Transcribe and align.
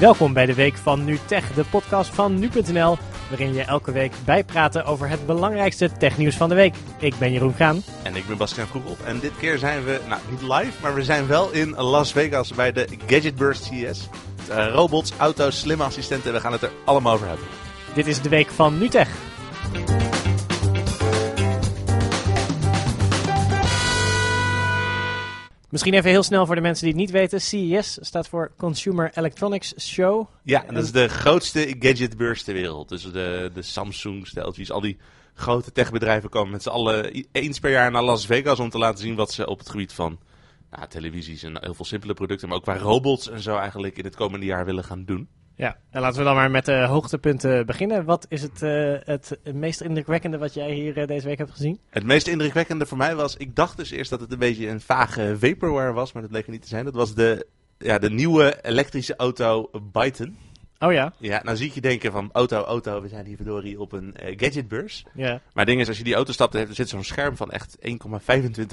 Welkom 0.00 0.32
bij 0.32 0.46
de 0.46 0.54
Week 0.54 0.76
van 0.76 1.04
Nu 1.04 1.18
Tech, 1.26 1.52
de 1.54 1.64
podcast 1.64 2.14
van 2.14 2.38
Nu.nl, 2.38 2.98
waarin 3.28 3.54
je 3.54 3.62
elke 3.62 3.92
week 3.92 4.12
bijpraten 4.24 4.84
over 4.84 5.08
het 5.08 5.26
belangrijkste 5.26 5.90
technieuws 5.98 6.36
van 6.36 6.48
de 6.48 6.54
week. 6.54 6.74
Ik 6.98 7.18
ben 7.18 7.32
Jeroen 7.32 7.54
Gaan. 7.54 7.82
En 8.02 8.16
ik 8.16 8.26
ben 8.26 8.36
Bastiaan 8.36 8.66
Vroegop. 8.66 9.00
En 9.04 9.18
dit 9.18 9.36
keer 9.38 9.58
zijn 9.58 9.84
we, 9.84 10.00
nou 10.08 10.20
niet 10.30 10.42
live, 10.42 10.82
maar 10.82 10.94
we 10.94 11.04
zijn 11.04 11.26
wel 11.26 11.50
in 11.50 11.74
Las 11.74 12.12
Vegas 12.12 12.52
bij 12.52 12.72
de 12.72 12.86
Gadget 13.06 13.34
Burst 13.34 13.64
CES. 13.64 14.08
Uh, 14.50 14.68
robots, 14.72 15.12
auto's, 15.16 15.58
slimme 15.58 15.84
assistenten, 15.84 16.32
we 16.32 16.40
gaan 16.40 16.52
het 16.52 16.62
er 16.62 16.72
allemaal 16.84 17.14
over 17.14 17.26
hebben. 17.26 17.46
Dit 17.94 18.06
is 18.06 18.20
de 18.20 18.28
Week 18.28 18.50
van 18.50 18.78
Nu 18.78 18.88
Misschien 25.70 25.94
even 25.94 26.10
heel 26.10 26.22
snel 26.22 26.46
voor 26.46 26.54
de 26.54 26.60
mensen 26.60 26.84
die 26.84 26.92
het 26.92 27.02
niet 27.02 27.10
weten. 27.10 27.40
CES 27.40 27.98
staat 28.00 28.28
voor 28.28 28.52
Consumer 28.56 29.10
Electronics 29.14 29.74
Show. 29.78 30.26
Ja, 30.42 30.66
en 30.66 30.74
dat 30.74 30.84
is 30.84 30.92
de 30.92 31.08
grootste 31.08 31.76
gadgetbeurs 31.78 32.42
ter 32.42 32.54
wereld. 32.54 32.88
Dus 32.88 33.02
de, 33.02 33.50
de 33.54 33.62
Samsungs, 33.62 34.30
de 34.30 34.40
LG's, 34.40 34.70
al 34.70 34.80
die 34.80 34.98
grote 35.34 35.72
techbedrijven 35.72 36.30
komen 36.30 36.50
met 36.50 36.62
z'n 36.62 36.68
allen 36.68 37.24
eens 37.32 37.58
per 37.58 37.70
jaar 37.70 37.90
naar 37.90 38.02
Las 38.02 38.26
Vegas 38.26 38.58
om 38.58 38.70
te 38.70 38.78
laten 38.78 38.98
zien 38.98 39.14
wat 39.14 39.32
ze 39.32 39.46
op 39.46 39.58
het 39.58 39.70
gebied 39.70 39.92
van 39.92 40.18
nou, 40.70 40.88
televisies 40.88 41.42
en 41.42 41.62
heel 41.62 41.74
veel 41.74 41.84
simpele 41.84 42.14
producten, 42.14 42.48
maar 42.48 42.56
ook 42.56 42.62
qua 42.62 42.76
robots 42.76 43.28
en 43.28 43.40
zo 43.40 43.56
eigenlijk 43.56 43.98
in 43.98 44.04
het 44.04 44.16
komende 44.16 44.46
jaar 44.46 44.64
willen 44.64 44.84
gaan 44.84 45.04
doen. 45.04 45.28
Ja, 45.60 45.76
en 45.90 46.00
laten 46.00 46.18
we 46.18 46.24
dan 46.24 46.34
maar 46.34 46.50
met 46.50 46.64
de 46.64 46.84
hoogtepunten 46.84 47.66
beginnen. 47.66 48.04
Wat 48.04 48.26
is 48.28 48.42
het, 48.42 48.62
uh, 48.62 48.96
het 49.04 49.38
meest 49.52 49.80
indrukwekkende 49.80 50.38
wat 50.38 50.54
jij 50.54 50.72
hier 50.72 50.98
uh, 50.98 51.06
deze 51.06 51.26
week 51.26 51.38
hebt 51.38 51.50
gezien? 51.50 51.78
Het 51.90 52.04
meest 52.04 52.26
indrukwekkende 52.26 52.86
voor 52.86 52.98
mij 52.98 53.14
was, 53.14 53.36
ik 53.36 53.56
dacht 53.56 53.76
dus 53.76 53.90
eerst 53.90 54.10
dat 54.10 54.20
het 54.20 54.32
een 54.32 54.38
beetje 54.38 54.68
een 54.68 54.80
vage 54.80 55.36
vaporware 55.38 55.92
was, 55.92 56.12
maar 56.12 56.22
dat 56.22 56.30
bleek 56.30 56.44
er 56.44 56.52
niet 56.52 56.62
te 56.62 56.68
zijn. 56.68 56.84
Dat 56.84 56.94
was 56.94 57.14
de, 57.14 57.46
ja, 57.78 57.98
de 57.98 58.10
nieuwe 58.10 58.58
elektrische 58.62 59.16
auto 59.16 59.70
Byton. 59.92 60.36
Oh 60.82 60.92
ja? 60.92 61.12
Ja, 61.18 61.40
nou 61.42 61.56
zie 61.56 61.66
ik 61.66 61.72
je 61.72 61.80
denken 61.80 62.12
van 62.12 62.30
auto, 62.32 62.64
auto, 62.64 63.02
we 63.02 63.08
zijn 63.08 63.26
hier 63.26 63.36
verdorie 63.36 63.80
op 63.80 63.92
een 63.92 64.14
uh, 64.22 64.32
gadgetbeurs. 64.36 65.04
Ja. 65.14 65.30
Maar 65.30 65.40
het 65.52 65.66
ding 65.66 65.80
is, 65.80 65.88
als 65.88 65.98
je 65.98 66.04
die 66.04 66.14
auto 66.14 66.32
stapt, 66.32 66.54
er 66.54 66.66
zit 66.70 66.88
zo'n 66.88 67.04
scherm 67.04 67.36
van 67.36 67.50
echt 67.50 67.76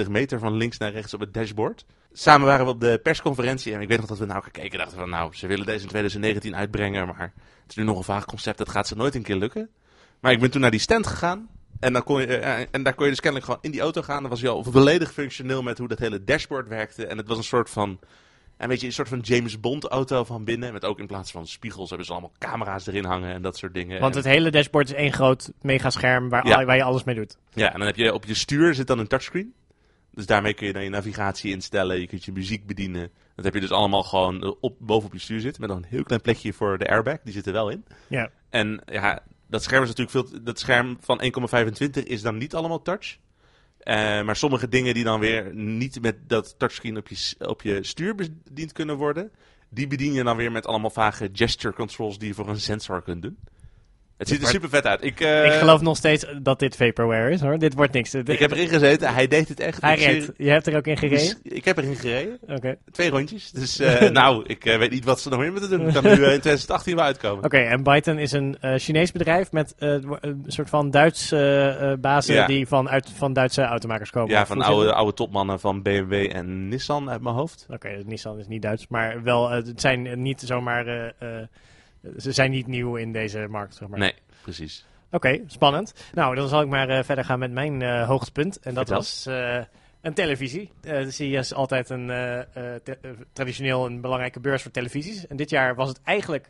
1,25 0.06 0.10
meter 0.10 0.40
van 0.40 0.54
links 0.54 0.78
naar 0.78 0.92
rechts 0.92 1.14
op 1.14 1.20
het 1.20 1.34
dashboard. 1.34 1.86
Samen 2.14 2.48
waren 2.48 2.66
we 2.66 2.72
op 2.72 2.80
de 2.80 3.00
persconferentie 3.04 3.74
en 3.74 3.82
ik 3.82 3.88
weet 3.88 3.98
nog 3.98 4.08
dat 4.08 4.18
we 4.18 4.26
nou 4.26 4.44
gekeken 4.44 4.78
dachten 4.78 4.98
van 4.98 5.10
nou, 5.10 5.36
ze 5.36 5.48
willen 5.48 5.66
deze 5.66 5.84
in 5.84 5.90
2019 5.90 6.56
uitbrengen, 6.56 7.08
maar 7.08 7.34
het 7.62 7.70
is 7.70 7.76
nu 7.76 7.84
nog 7.84 7.98
een 7.98 8.04
vaag 8.04 8.26
concept, 8.26 8.58
dat 8.58 8.70
gaat 8.70 8.88
ze 8.88 8.96
nooit 8.96 9.16
een 9.16 9.24
keer 9.24 9.36
lukken. 9.36 9.70
Maar 10.20 10.32
ik 10.32 10.40
ben 10.40 10.52
toen 10.52 10.62
naar 10.62 10.72
die 10.72 10.80
stand 10.80 11.08
gegaan 11.08 11.50
en, 11.80 11.94
dan 11.94 12.04
kon 12.04 12.22
je, 12.22 12.28
uh, 12.28 12.60
en 12.72 12.84
daar 12.84 12.94
kon 12.94 13.04
je 13.06 13.12
dus 13.12 13.20
kennelijk 13.20 13.46
gewoon 13.50 13.64
in 13.64 13.72
die 13.72 13.82
auto 13.82 14.02
gaan. 14.02 14.22
Dan 14.22 14.30
was 14.30 14.42
hij 14.42 14.50
al 14.50 14.64
volledig 14.64 15.12
functioneel 15.12 15.64
met 15.64 15.78
hoe 15.78 15.88
dat 15.88 16.00
hele 16.00 16.24
dashboard 16.24 16.68
werkte 16.68 17.06
en 17.06 17.18
het 17.18 17.28
was 17.28 17.38
een 17.38 17.44
soort 17.44 17.70
van 17.70 18.00
en 18.58 18.68
weet 18.70 18.80
je, 18.82 18.86
een 18.88 18.94
soort 18.94 19.08
van 19.10 19.20
James 19.20 19.60
Bond 19.60 19.84
auto 19.86 20.24
van 20.24 20.44
binnen. 20.44 20.74
Met 20.74 20.86
ook 20.86 21.00
in 21.00 21.08
plaats 21.08 21.32
van 21.32 21.48
spiegels 21.48 21.88
hebben 21.90 22.08
ze 22.08 22.12
allemaal 22.14 22.34
camera's 22.38 22.88
erin 22.88 23.06
hangen 23.06 23.34
en 23.34 23.42
dat 23.42 23.58
soort 23.58 23.74
dingen. 23.74 24.00
Want 24.00 24.16
het 24.16 24.26
hele 24.26 24.52
dashboard 24.52 24.90
is 24.90 24.96
één 24.96 25.14
groot 25.14 25.52
megascherm 25.62 26.30
waar, 26.30 26.48
Ja. 26.48 26.66
waar 26.66 26.76
je 26.76 26.84
alles 26.84 27.04
mee 27.04 27.16
doet. 27.16 27.38
Ja, 27.54 27.74
en 27.74 27.78
dan 27.78 27.88
heb 27.88 27.96
je 27.96 28.14
op 28.14 28.26
je 28.26 28.34
stuur 28.34 28.74
zit 28.74 28.88
dan 28.88 29.00
een 29.00 29.08
touchscreen. 29.08 29.54
Dus 30.12 30.26
daarmee 30.26 30.54
kun 30.54 30.68
je 30.68 30.74
dan 30.74 30.84
je 30.84 30.90
navigatie 30.90 31.52
instellen. 31.52 32.00
Je 32.00 32.08
kunt 32.08 32.26
je 32.26 32.32
muziek 32.32 32.66
bedienen. 32.68 33.10
Dat 33.36 33.46
heb 33.46 33.54
je 33.54 33.60
dus 33.60 33.72
allemaal 33.72 34.04
gewoon 34.04 34.44
eh, 34.44 34.52
op, 34.60 34.76
boven 34.80 35.08
op 35.08 35.14
je 35.14 35.20
stuur 35.20 35.40
zitten. 35.40 35.62
Met 35.62 35.70
nog 35.70 35.80
een 35.80 35.86
heel 35.90 36.04
klein 36.04 36.22
plekje 36.22 36.54
voor 36.54 36.78
de 36.78 36.90
airbag. 36.90 37.18
Die 37.24 37.34
zit 37.34 37.46
er 37.48 37.54
wel 37.54 37.70
in. 37.70 37.86
Ja. 38.08 38.30
En 38.50 38.82
ja, 38.86 39.20
dat 39.48 39.64
scherm 39.64 39.84
is 39.84 39.94
natuurlijk 39.94 40.30
veel. 40.30 40.42
Dat 40.44 40.60
scherm 40.60 40.98
van 41.02 41.22
1,25 41.24 42.04
is 42.04 42.22
dan 42.22 42.38
niet 42.38 42.56
allemaal 42.56 42.82
touch. 42.82 43.18
Eh, 43.88 44.24
maar 44.24 44.36
sommige 44.36 44.68
dingen 44.68 44.94
die 44.94 45.04
dan 45.04 45.20
weer 45.20 45.56
niet 45.56 46.02
met 46.02 46.30
dat 46.30 46.56
touchscreen 46.58 46.98
op 46.98 47.08
je, 47.08 47.36
op 47.48 47.62
je 47.62 47.84
stuur 47.84 48.16
bediend 48.16 48.72
kunnen 48.72 48.98
worden. 48.98 49.32
Die 49.70 49.88
bedien 49.88 50.14
je 50.14 50.24
dan 50.24 50.38
weer 50.38 50.52
met 50.52 50.66
allemaal 50.66 50.90
vage 50.90 51.30
gesture 51.34 51.74
controls 51.74 52.18
die 52.18 52.28
je 52.28 52.34
voor 52.34 52.50
een 52.50 52.60
sensor 52.60 53.02
kunt 53.02 53.22
doen. 53.22 53.38
Het 54.18 54.28
ziet 54.28 54.42
er 54.42 54.48
super 54.48 54.70
vet 54.70 54.86
uit. 54.86 55.04
Ik, 55.04 55.20
eh, 55.20 55.46
ik 55.46 55.52
geloof 55.52 55.82
nog 55.82 55.98
steeds 55.98 56.26
dat 56.42 56.60
dit 56.60 56.76
vaporware 56.76 57.32
is 57.32 57.42
hoor. 57.42 57.58
Dit 57.58 57.74
wordt 57.74 57.94
niks. 57.94 58.14
ik 58.14 58.40
heb 58.40 58.52
erin 58.52 58.68
gezeten. 58.68 59.14
Hij 59.14 59.28
deed 59.28 59.50
het 59.50 59.60
echt. 59.60 59.82
Hij 59.82 59.94
Ik 59.94 60.00
reed. 60.00 60.32
Je 60.38 60.50
hebt 60.50 60.68
er 60.68 60.76
ook 60.76 60.88
in 60.88 60.98
gereden? 60.98 61.38
Ik 61.58 61.66
heb 61.66 61.78
erin 61.78 61.96
gereden. 61.96 62.40
Oké. 62.48 62.78
Twee 62.92 63.10
rondjes. 63.10 63.52
Dus 63.52 63.80
eh, 63.80 64.10
nou, 64.10 64.44
ik 64.48 64.66
eh, 64.66 64.78
weet 64.78 64.92
niet 64.92 65.06
wat 65.06 65.20
ze 65.22 65.30
nog 65.30 65.40
meer 65.40 65.52
moeten 65.52 65.70
doen. 65.70 65.86
Het 65.86 65.94
kan 65.94 66.04
nu 66.04 66.10
in 66.12 66.18
2018 66.18 66.96
wel 66.96 67.06
uitkomen. 67.06 67.44
Oké, 67.46 67.58
en 67.58 67.84
Byton 67.84 68.18
is 68.18 68.32
een 68.32 68.58
eh, 68.62 68.74
Chinees 68.78 69.12
bedrijf 69.12 69.52
met 69.52 69.76
eh, 69.78 69.90
een 70.22 70.44
soort 70.48 70.70
van 70.70 70.92
Duitse 70.92 71.98
bazen 72.02 72.34
Ja. 72.36 72.46
die 72.46 72.68
van, 72.68 72.90
uit, 72.90 73.10
van 73.16 73.34
Duitse 73.34 73.62
automakers 73.62 74.10
komen. 74.10 74.30
Ja, 74.30 74.46
van 74.46 74.62
oude, 74.62 74.94
oude 74.94 75.14
topmannen 75.14 75.60
van 75.60 75.82
BMW 75.82 76.14
en 76.14 76.68
Nissan 76.68 77.10
uit 77.10 77.22
mijn 77.22 77.36
hoofd. 77.36 77.66
Oké, 77.70 77.90
dus 77.96 78.06
Nissan 78.06 78.40
is 78.40 78.48
niet 78.48 78.62
Duits, 78.62 78.88
maar 78.88 79.24
wel, 79.24 79.50
het 79.50 79.82
zijn 79.82 80.22
niet 80.22 80.42
zomaar, 80.42 80.88
eh, 80.88 81.06
eh, 81.40 81.48
ze 82.18 82.32
zijn 82.32 82.52
niet 82.52 82.68
nieuw 82.68 82.96
in 82.96 83.12
deze 83.12 83.48
markt, 83.50 83.76
zeg 83.76 83.88
maar. 83.88 84.00
Nee, 84.00 84.14
precies. 84.42 84.86
Oké, 85.12 85.42
spannend. 85.48 85.94
Nou, 86.14 86.36
dan 86.36 86.48
zal 86.48 86.62
ik 86.62 86.68
maar 86.68 86.90
eh, 86.90 87.04
verder 87.04 87.26
gaan 87.26 87.40
met 87.40 87.52
mijn 87.52 87.82
eh, 87.82 88.08
hoogtepunt. 88.08 88.60
En 88.60 88.74
dat 88.74 88.88
Vertel. 88.88 88.98
was 88.98 89.26
eh, 89.26 89.64
een 90.02 90.14
televisie. 90.14 90.72
De 90.82 91.12
CES 91.12 91.20
is 91.20 91.54
altijd 91.54 91.90
een, 91.90 92.12
traditioneel 93.34 93.86
een 93.86 94.02
belangrijke 94.02 94.40
beurs 94.40 94.62
voor 94.62 94.72
televisies. 94.72 95.28
En 95.28 95.36
dit 95.36 95.50
jaar 95.50 95.76
was 95.76 95.90
het 95.90 96.02
eigenlijk 96.04 96.50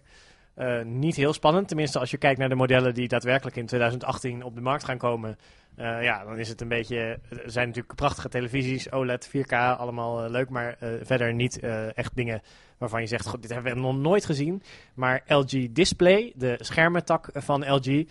eh, 0.58 0.82
niet 0.84 1.16
heel 1.16 1.34
spannend. 1.34 1.68
Tenminste, 1.68 2.00
als 2.00 2.12
je 2.12 2.18
kijkt 2.18 2.40
naar 2.40 2.50
de 2.50 2.56
modellen 2.56 2.94
die 2.94 3.08
daadwerkelijk 3.08 3.56
in 3.56 3.66
2018 3.66 4.44
op 4.44 4.56
de 4.56 4.62
markt 4.62 4.84
gaan 4.84 4.98
komen. 4.98 5.38
Eh, 5.76 6.04
ja, 6.04 6.24
dan 6.24 6.38
is 6.38 6.50
het 6.50 6.62
een 6.62 6.68
beetje... 6.68 6.98
Er 7.30 7.52
zijn 7.52 7.68
natuurlijk 7.68 7.96
prachtige 7.96 8.30
televisies, 8.30 8.92
OLED, 8.92 9.30
4K, 9.30 9.54
allemaal 9.54 10.24
eh, 10.24 10.30
leuk. 10.30 10.50
Maar 10.50 10.78
verder 11.02 11.34
niet 11.34 11.60
echt 11.94 12.16
dingen 12.16 12.42
waarvan 12.78 13.02
je 13.02 13.08
zegt... 13.08 13.28
God, 13.28 13.42
dit 13.42 13.54
hebben 13.54 13.74
we 13.74 13.80
nog 13.80 13.98
nooit 13.98 14.26
gezien. 14.26 14.64
Maar 14.94 15.24
LG 15.28 15.72
Display, 15.72 16.34
de 16.36 16.56
schermentak 16.60 17.30
van 17.34 17.74
LG... 17.74 18.06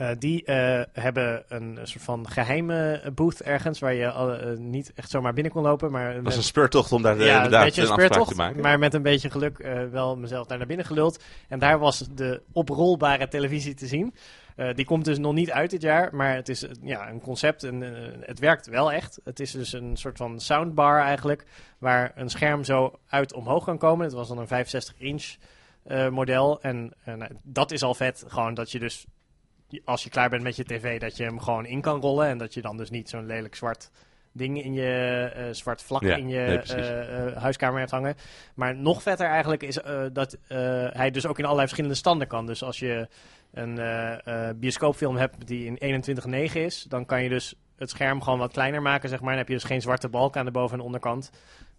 Eh, 0.00 0.10
die 0.18 0.44
eh, 0.44 0.82
hebben 0.92 1.44
een 1.48 1.78
soort 1.82 2.04
van 2.04 2.28
geheime 2.28 3.02
booth 3.14 3.42
ergens 3.42 3.78
waar 3.78 3.94
je 3.94 4.04
eh, 4.04 4.58
niet 4.58 4.92
echt 4.94 5.10
zomaar 5.10 5.32
binnen 5.32 5.52
kon 5.52 5.62
lopen. 5.62 5.90
Maar 5.90 6.14
Het 6.14 6.24
was 6.24 6.36
een 6.36 6.42
speurtocht 6.42 6.92
om 6.92 7.02
daar 7.02 7.18
ja, 7.18 7.44
een 7.44 7.50
beetje 7.50 7.82
een 7.82 7.86
een 7.86 7.92
afspraak 7.92 7.96
te 7.96 8.02
speurtocht, 8.02 8.36
maken. 8.36 8.62
maar 8.62 8.78
met 8.78 8.94
een 8.94 9.02
beetje 9.02 9.30
geluk 9.30 9.88
wel 9.90 10.16
mezelf 10.16 10.46
daar 10.46 10.58
naar 10.58 10.66
binnen 10.66 10.86
geluld. 10.86 11.22
En 11.48 11.58
daar 11.58 11.78
was 11.78 12.08
de 12.14 12.42
oprolbare 12.52 13.28
televisie 13.28 13.74
te 13.74 13.86
zien. 13.86 14.14
Die 14.74 14.84
komt 14.84 15.04
dus 15.04 15.18
nog 15.18 15.32
niet 15.32 15.50
uit 15.50 15.70
dit 15.70 15.82
jaar, 15.82 16.14
maar 16.14 16.34
het 16.34 16.48
is 16.48 16.66
ja, 16.82 17.10
een 17.10 17.20
concept 17.20 17.64
en 17.64 17.80
het 18.20 18.38
werkt 18.38 18.66
wel 18.66 18.92
echt. 18.92 19.20
Het 19.24 19.40
is 19.40 19.50
dus 19.50 19.72
een 19.72 19.96
soort 19.96 20.16
van 20.16 20.40
soundbar 20.40 21.00
eigenlijk, 21.00 21.44
waar 21.78 22.12
een 22.14 22.30
scherm 22.30 22.64
zo 22.64 22.98
uit 23.08 23.32
omhoog 23.32 23.64
kan 23.64 23.78
komen. 23.78 24.04
Het 24.04 24.14
was 24.14 24.28
dan 24.28 24.38
een 24.38 24.46
65 24.46 24.94
inch 24.98 25.34
model 26.10 26.62
en 26.62 26.92
nou, 27.04 27.30
dat 27.42 27.70
is 27.70 27.82
al 27.82 27.94
vet, 27.94 28.24
gewoon 28.26 28.54
dat 28.54 28.70
je 28.70 28.78
dus 28.78 29.06
als 29.84 30.02
je 30.02 30.10
klaar 30.10 30.28
bent 30.28 30.42
met 30.42 30.56
je 30.56 30.64
tv, 30.64 31.00
dat 31.00 31.16
je 31.16 31.24
hem 31.24 31.40
gewoon 31.40 31.66
in 31.66 31.80
kan 31.80 32.00
rollen 32.00 32.26
en 32.26 32.38
dat 32.38 32.54
je 32.54 32.62
dan 32.62 32.76
dus 32.76 32.90
niet 32.90 33.08
zo'n 33.08 33.26
lelijk 33.26 33.54
zwart 33.54 33.90
ding 34.32 34.62
in 34.62 34.72
je 34.72 35.30
eh, 35.34 35.44
zwart 35.50 35.82
vlak 35.82 36.02
Ja, 36.02 36.16
in 36.16 36.28
je 36.28 36.38
nee, 36.38 36.58
eh, 36.58 37.26
eh, 37.26 37.36
huiskamer 37.36 37.78
hebt 37.78 37.90
hangen. 37.90 38.14
Maar 38.54 38.76
nog 38.76 39.02
vetter 39.02 39.26
eigenlijk 39.26 39.62
is 39.62 39.78
dat 40.12 40.38
hij 40.92 41.10
dus 41.10 41.26
ook 41.26 41.38
in 41.38 41.44
allerlei 41.44 41.66
verschillende 41.66 41.96
standen 41.96 42.26
kan. 42.26 42.46
Dus 42.46 42.62
als 42.62 42.78
je 42.78 43.08
een 43.52 43.80
bioscoopfilm 44.58 45.16
hebt 45.16 45.46
die 45.46 45.76
in 45.76 46.04
21.9 46.50 46.52
is, 46.52 46.82
dan 46.82 47.06
kan 47.06 47.22
je 47.22 47.28
dus 47.28 47.54
het 47.76 47.90
scherm 47.90 48.22
gewoon 48.22 48.38
wat 48.38 48.52
kleiner 48.52 48.82
maken, 48.82 49.08
zeg 49.08 49.20
maar. 49.20 49.28
Dan 49.28 49.38
heb 49.38 49.48
je 49.48 49.54
dus 49.54 49.64
geen 49.64 49.80
zwarte 49.80 50.08
balk 50.08 50.36
aan 50.36 50.44
de 50.44 50.50
boven- 50.50 50.78
en 50.78 50.84
onderkant. 50.84 51.30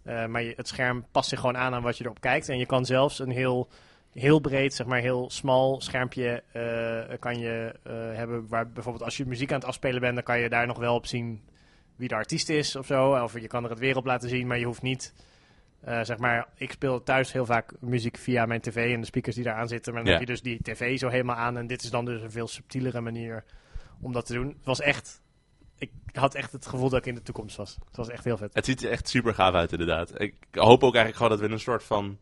Maar 0.04 0.42
je, 0.42 0.52
het 0.56 0.68
scherm 0.68 1.06
past 1.10 1.28
zich 1.28 1.40
gewoon 1.40 1.56
aan 1.56 1.74
aan 1.74 1.82
wat 1.82 1.98
je 1.98 2.04
erop 2.04 2.20
kijkt. 2.20 2.48
En 2.48 2.58
je 2.58 2.66
kan 2.66 2.84
zelfs 2.84 3.18
een 3.18 3.30
heel, 3.30 3.68
heel 4.12 4.40
breed, 4.40 4.74
zeg 4.74 4.86
maar 4.86 5.00
heel 5.00 5.30
smal 5.30 5.80
schermpje 5.80 6.42
eh, 6.52 7.18
kan 7.18 7.38
je 7.38 7.74
eh, 7.82 7.92
hebben. 7.92 8.48
Waar 8.48 8.70
bijvoorbeeld 8.72 9.04
als 9.04 9.16
je 9.16 9.26
muziek 9.26 9.52
aan 9.52 9.58
het 9.58 9.68
afspelen 9.68 10.00
bent, 10.00 10.14
dan 10.14 10.22
kan 10.24 10.38
je 10.38 10.48
daar 10.48 10.66
nog 10.66 10.78
wel 10.78 10.94
op 10.94 11.06
zien 11.06 11.42
wie 11.96 12.08
de 12.08 12.14
artiest 12.14 12.48
is 12.48 12.76
of 12.76 12.86
zo. 12.86 13.22
Of 13.22 13.40
je 13.40 13.46
kan 13.46 13.64
er 13.64 13.70
het 13.70 13.78
weer 13.78 13.96
op 13.96 14.04
laten 14.06 14.28
zien, 14.28 14.46
maar 14.46 14.58
je 14.58 14.64
hoeft 14.64 14.82
niet... 14.82 15.14
eh, 15.80 16.00
zeg 16.02 16.18
maar, 16.18 16.48
ik 16.56 16.70
speel 16.72 17.02
thuis 17.02 17.32
heel 17.32 17.46
vaak 17.46 17.72
muziek 17.80 18.16
via 18.16 18.46
mijn 18.46 18.60
tv 18.60 18.94
en 18.94 19.00
de 19.00 19.06
speakers 19.06 19.34
die 19.34 19.44
daar 19.44 19.54
aan 19.54 19.68
zitten. 19.68 19.92
Maar 19.92 20.02
dan 20.02 20.12
Ja. 20.12 20.18
heb 20.18 20.28
je 20.28 20.32
dus 20.34 20.42
die 20.42 20.62
tv 20.62 20.98
zo 20.98 21.08
helemaal 21.08 21.36
aan. 21.36 21.56
En 21.56 21.66
dit 21.66 21.82
is 21.82 21.90
dan 21.90 22.04
dus 22.04 22.22
een 22.22 22.30
veel 22.30 22.48
subtielere 22.48 23.00
manier 23.00 23.44
om 24.00 24.12
dat 24.12 24.26
te 24.26 24.32
doen. 24.34 24.48
Het 24.48 24.64
was 24.64 24.80
echt... 24.80 25.20
Ik 25.78 25.90
had 26.12 26.34
echt 26.34 26.52
het 26.52 26.66
gevoel 26.66 26.88
dat 26.88 26.98
ik 26.98 27.06
in 27.06 27.14
de 27.14 27.22
toekomst 27.22 27.56
was. 27.56 27.78
Het 27.86 27.96
was 27.96 28.08
echt 28.08 28.24
heel 28.24 28.36
vet. 28.36 28.54
Het 28.54 28.64
ziet 28.64 28.82
er 28.84 28.90
echt 28.90 29.08
super 29.08 29.34
gaaf 29.34 29.54
uit, 29.54 29.72
inderdaad. 29.72 30.20
Ik 30.20 30.34
hoop 30.50 30.82
ook 30.82 30.94
eigenlijk 30.94 31.16
gewoon 31.16 31.30
dat 31.38 31.40
we 31.48 31.54
een 31.54 31.60
soort 31.60 31.84
van. 31.84 32.18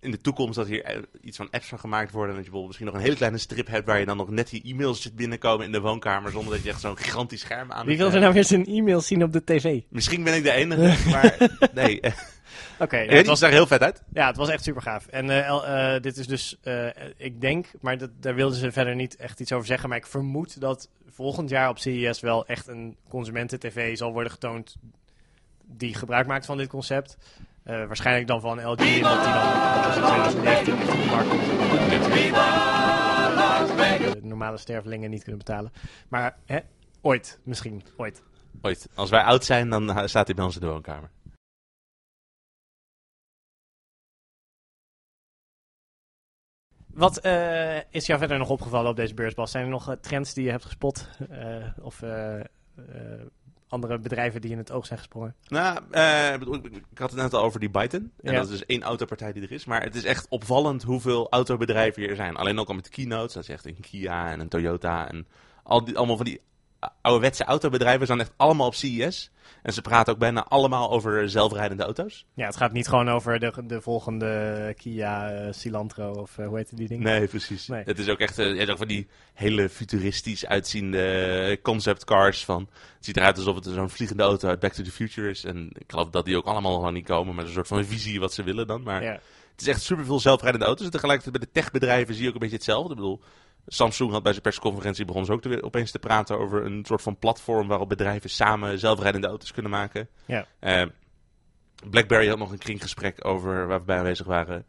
In 0.00 0.10
de 0.10 0.20
toekomst 0.20 0.54
dat 0.54 0.66
hier 0.66 0.84
eh, 0.84 1.02
iets 1.22 1.36
van 1.36 1.48
apps 1.50 1.66
van 1.66 1.78
gemaakt 1.78 2.12
worden. 2.12 2.30
En 2.30 2.36
dat 2.36 2.44
je 2.44 2.50
bijvoorbeeld 2.50 2.66
misschien 2.66 2.86
nog 2.86 2.94
een 2.94 3.02
hele 3.02 3.16
kleine 3.16 3.38
strip 3.38 3.66
hebt 3.66 3.86
waar 3.86 3.98
je 3.98 4.06
dan 4.06 4.16
nog 4.16 4.30
net 4.30 4.50
die 4.50 4.62
e-mails 4.64 5.02
zit 5.02 5.16
binnenkomen 5.16 5.66
in 5.66 5.72
de 5.72 5.80
woonkamer. 5.80 6.30
Zonder 6.30 6.52
dat 6.52 6.62
je 6.62 6.68
echt 6.68 6.80
zo'n 6.80 6.96
gigantisch 6.98 7.40
scherm 7.40 7.72
aan 7.72 7.86
Wie 7.86 7.96
wil 7.96 8.04
hebt. 8.04 8.16
er 8.16 8.22
nou 8.22 8.34
weer 8.34 8.44
zijn 8.44 8.66
e-mail 8.66 9.00
zien 9.00 9.22
op 9.22 9.32
de 9.32 9.44
tv? 9.44 9.80
Misschien 9.88 10.24
ben 10.24 10.34
ik 10.34 10.42
de 10.42 10.52
enige, 10.52 11.10
maar 11.10 11.48
nee. 11.74 12.00
eh, 12.00 12.12
Oké, 12.78 12.98
ja, 13.10 13.14
het 13.16 13.26
was 13.26 13.40
er 13.42 13.50
heel 13.50 13.66
vet 13.66 13.82
uit. 13.82 14.02
Ja, 14.12 14.26
het 14.26 14.36
was 14.36 14.48
echt 14.48 14.64
super 14.64 14.82
gaaf. 14.82 15.06
En 15.06 15.30
eh, 15.30 15.94
eh, 15.94 16.02
dit 16.02 16.16
is 16.16 16.26
dus, 16.26 16.56
eh, 16.62 16.86
ik 17.16 17.40
denk, 17.40 17.66
maar 17.80 17.98
dat, 17.98 18.10
daar 18.20 18.34
wilden 18.34 18.58
ze 18.58 18.72
verder 18.72 18.94
niet 18.94 19.16
echt 19.16 19.40
iets 19.40 19.52
over 19.52 19.66
zeggen. 19.66 19.88
Maar 19.88 19.98
ik 19.98 20.06
vermoed 20.06 20.60
dat 20.60 20.88
volgend 21.06 21.50
jaar 21.50 21.68
op 21.68 21.78
CES 21.78 22.20
wel 22.20 22.46
echt 22.46 22.66
een 22.66 22.96
consumenten-tv 23.08 23.96
zal 23.96 24.12
worden 24.12 24.32
getoond 24.32 24.76
die 25.64 25.94
gebruik 25.94 26.26
maakt 26.26 26.46
van 26.46 26.56
dit 26.56 26.68
concept. 26.68 27.16
Eh, 27.62 27.86
waarschijnlijk 27.86 28.26
dan 28.26 28.40
van 28.40 28.56
LG, 28.56 28.66
en 28.66 28.74
dat 28.76 28.80
die 28.90 29.02
dan 29.02 29.82
dat 29.82 29.96
in 29.96 30.02
2019 30.02 30.78
echt 30.78 30.88
op 30.88 30.96
de 30.96 31.06
markt 31.10 31.28
komt. 31.28 31.48
De 34.12 34.20
normale 34.22 34.56
stervelingen 34.56 35.10
niet 35.10 35.22
kunnen 35.22 35.38
betalen. 35.38 35.72
Maar 36.08 36.38
hè, 36.46 36.58
ooit, 37.00 37.40
misschien, 37.44 37.82
ooit. 37.96 38.22
Ooit. 38.62 38.88
Als 38.94 39.10
wij 39.10 39.22
oud 39.22 39.44
zijn, 39.44 39.70
dan 39.70 39.90
eh, 39.90 40.06
staat 40.06 40.26
hij 40.26 40.34
bij 40.34 40.44
ons 40.44 40.54
in 40.54 40.60
de 40.60 40.66
woonkamer. 40.66 41.10
Wat 46.86 47.18
eh, 47.18 47.76
is 47.76 48.06
jou 48.06 48.18
verder 48.18 48.38
nog 48.38 48.50
opgevallen 48.50 48.90
op 48.90 48.96
deze 48.96 49.14
beursbal? 49.14 49.46
Zijn 49.46 49.64
er 49.64 49.70
nog 49.70 49.96
trends 50.00 50.34
die 50.34 50.44
je 50.44 50.50
hebt 50.50 50.64
gespot? 50.64 51.08
Eh, 51.30 51.66
of 51.80 52.02
andere 53.70 53.98
bedrijven 53.98 54.40
die 54.40 54.50
in 54.50 54.58
het 54.58 54.70
oog 54.72 54.86
zijn 54.86 54.98
gesprongen? 54.98 55.34
Nou, 55.48 55.78
eh, 55.90 56.32
ik 56.92 56.98
had 56.98 57.10
het 57.10 57.20
net 57.20 57.34
al 57.34 57.42
over 57.42 57.60
die 57.60 57.70
Byton. 57.70 58.12
En 58.22 58.32
Ja. 58.32 58.38
dat 58.38 58.44
is 58.50 58.58
dus 58.58 58.66
één 58.66 58.82
autopartij 58.82 59.32
die 59.32 59.42
er 59.42 59.52
is. 59.52 59.64
Maar 59.64 59.82
het 59.82 59.94
is 59.94 60.04
echt 60.04 60.26
opvallend 60.28 60.82
hoeveel 60.82 61.30
autobedrijven 61.30 62.02
hier 62.02 62.16
zijn. 62.16 62.36
Alleen 62.36 62.58
ook 62.58 62.68
al 62.68 62.74
met 62.74 62.84
de 62.84 62.90
keynotes. 62.90 63.32
Dat 63.34 63.42
is 63.42 63.48
echt 63.48 63.66
een 63.66 63.80
Kia 63.80 64.30
en 64.30 64.40
een 64.40 64.48
Toyota. 64.48 65.08
En 65.08 65.26
al 65.62 65.84
die, 65.84 65.96
allemaal 65.96 66.16
van 66.16 66.24
die 66.24 66.40
ouderwetse 67.00 67.44
autobedrijven 67.44 68.06
zijn 68.06 68.20
echt 68.20 68.32
allemaal 68.36 68.66
op 68.66 68.74
CES. 68.74 69.30
En 69.62 69.72
ze 69.72 69.80
praten 69.82 70.12
ook 70.12 70.18
bijna 70.18 70.44
allemaal 70.44 70.90
over 70.90 71.30
zelfrijdende 71.30 71.82
auto's. 71.82 72.26
Ja, 72.34 72.46
het 72.46 72.56
gaat 72.56 72.72
niet 72.72 72.88
gewoon 72.88 73.08
over 73.10 73.38
de, 73.38 73.52
de 73.64 73.80
volgende 73.80 74.74
Kia 74.76 75.30
eh, 75.30 75.52
Cilantro 75.52 76.10
of 76.12 76.38
eh, 76.38 76.46
hoe 76.46 76.56
heet 76.56 76.76
die 76.76 76.88
ding? 76.88 77.02
Nee, 77.02 77.26
precies. 77.26 77.66
Nee. 77.68 77.82
Het 77.84 77.98
is 77.98 78.08
ook 78.08 78.18
echt 78.18 78.38
eh, 78.38 78.66
ja, 78.66 78.76
van 78.76 78.88
die 78.88 79.08
hele 79.34 79.68
futuristisch 79.68 80.46
uitziende 80.46 81.58
concept 81.62 82.04
cars. 82.04 82.44
Van, 82.44 82.68
het 82.96 83.04
ziet 83.04 83.16
eruit 83.16 83.36
alsof 83.36 83.54
het 83.54 83.64
zo'n 83.64 83.90
vliegende 83.90 84.22
auto 84.22 84.48
uit 84.48 84.60
Back 84.60 84.72
to 84.72 84.82
the 84.82 84.90
Future 84.90 85.30
is. 85.30 85.44
En 85.44 85.70
ik 85.78 85.90
geloof 85.90 86.10
dat 86.10 86.24
die 86.24 86.36
ook 86.36 86.46
allemaal 86.46 86.74
gewoon 86.74 86.94
niet 86.94 87.06
komen 87.06 87.34
met 87.34 87.46
een 87.46 87.52
soort 87.52 87.68
van 87.68 87.84
visie 87.84 88.20
wat 88.20 88.32
ze 88.32 88.42
willen 88.42 88.66
dan. 88.66 88.82
Maar 88.82 89.02
Ja. 89.02 89.12
het 89.52 89.60
is 89.60 89.66
echt 89.66 89.82
superveel 89.82 90.20
zelfrijdende 90.20 90.66
auto's. 90.66 90.84
En 90.86 90.92
tegelijkertijd 90.92 91.38
bij 91.38 91.46
de 91.46 91.60
techbedrijven 91.60 92.14
zie 92.14 92.22
je 92.22 92.28
ook 92.28 92.34
een 92.34 92.40
beetje 92.40 92.56
hetzelfde. 92.56 92.90
Ik 92.90 92.96
bedoel, 92.96 93.20
Samsung 93.66 94.10
had 94.10 94.22
bij 94.22 94.32
zijn 94.32 94.44
persconferentie 94.44 95.04
begon 95.04 95.24
ze 95.24 95.32
ook 95.32 95.42
te, 95.42 95.48
weer 95.48 95.62
opeens 95.62 95.90
te 95.90 95.98
praten 95.98 96.38
over 96.38 96.64
een 96.64 96.84
soort 96.84 97.02
van 97.02 97.18
platform 97.18 97.68
waarop 97.68 97.88
bedrijven 97.88 98.30
samen 98.30 98.78
zelfrijdende 98.78 99.26
auto's 99.26 99.52
kunnen 99.52 99.70
maken. 99.70 100.08
Ja. 100.26 100.46
Eh, 100.58 100.82
BlackBerry 101.90 102.28
had 102.28 102.38
nog 102.38 102.52
een 102.52 102.58
kringgesprek 102.58 103.24
over, 103.24 103.66
waar 103.66 103.78
we 103.78 103.84
bij 103.84 103.98
aanwezig 103.98 104.26
waren, 104.26 104.64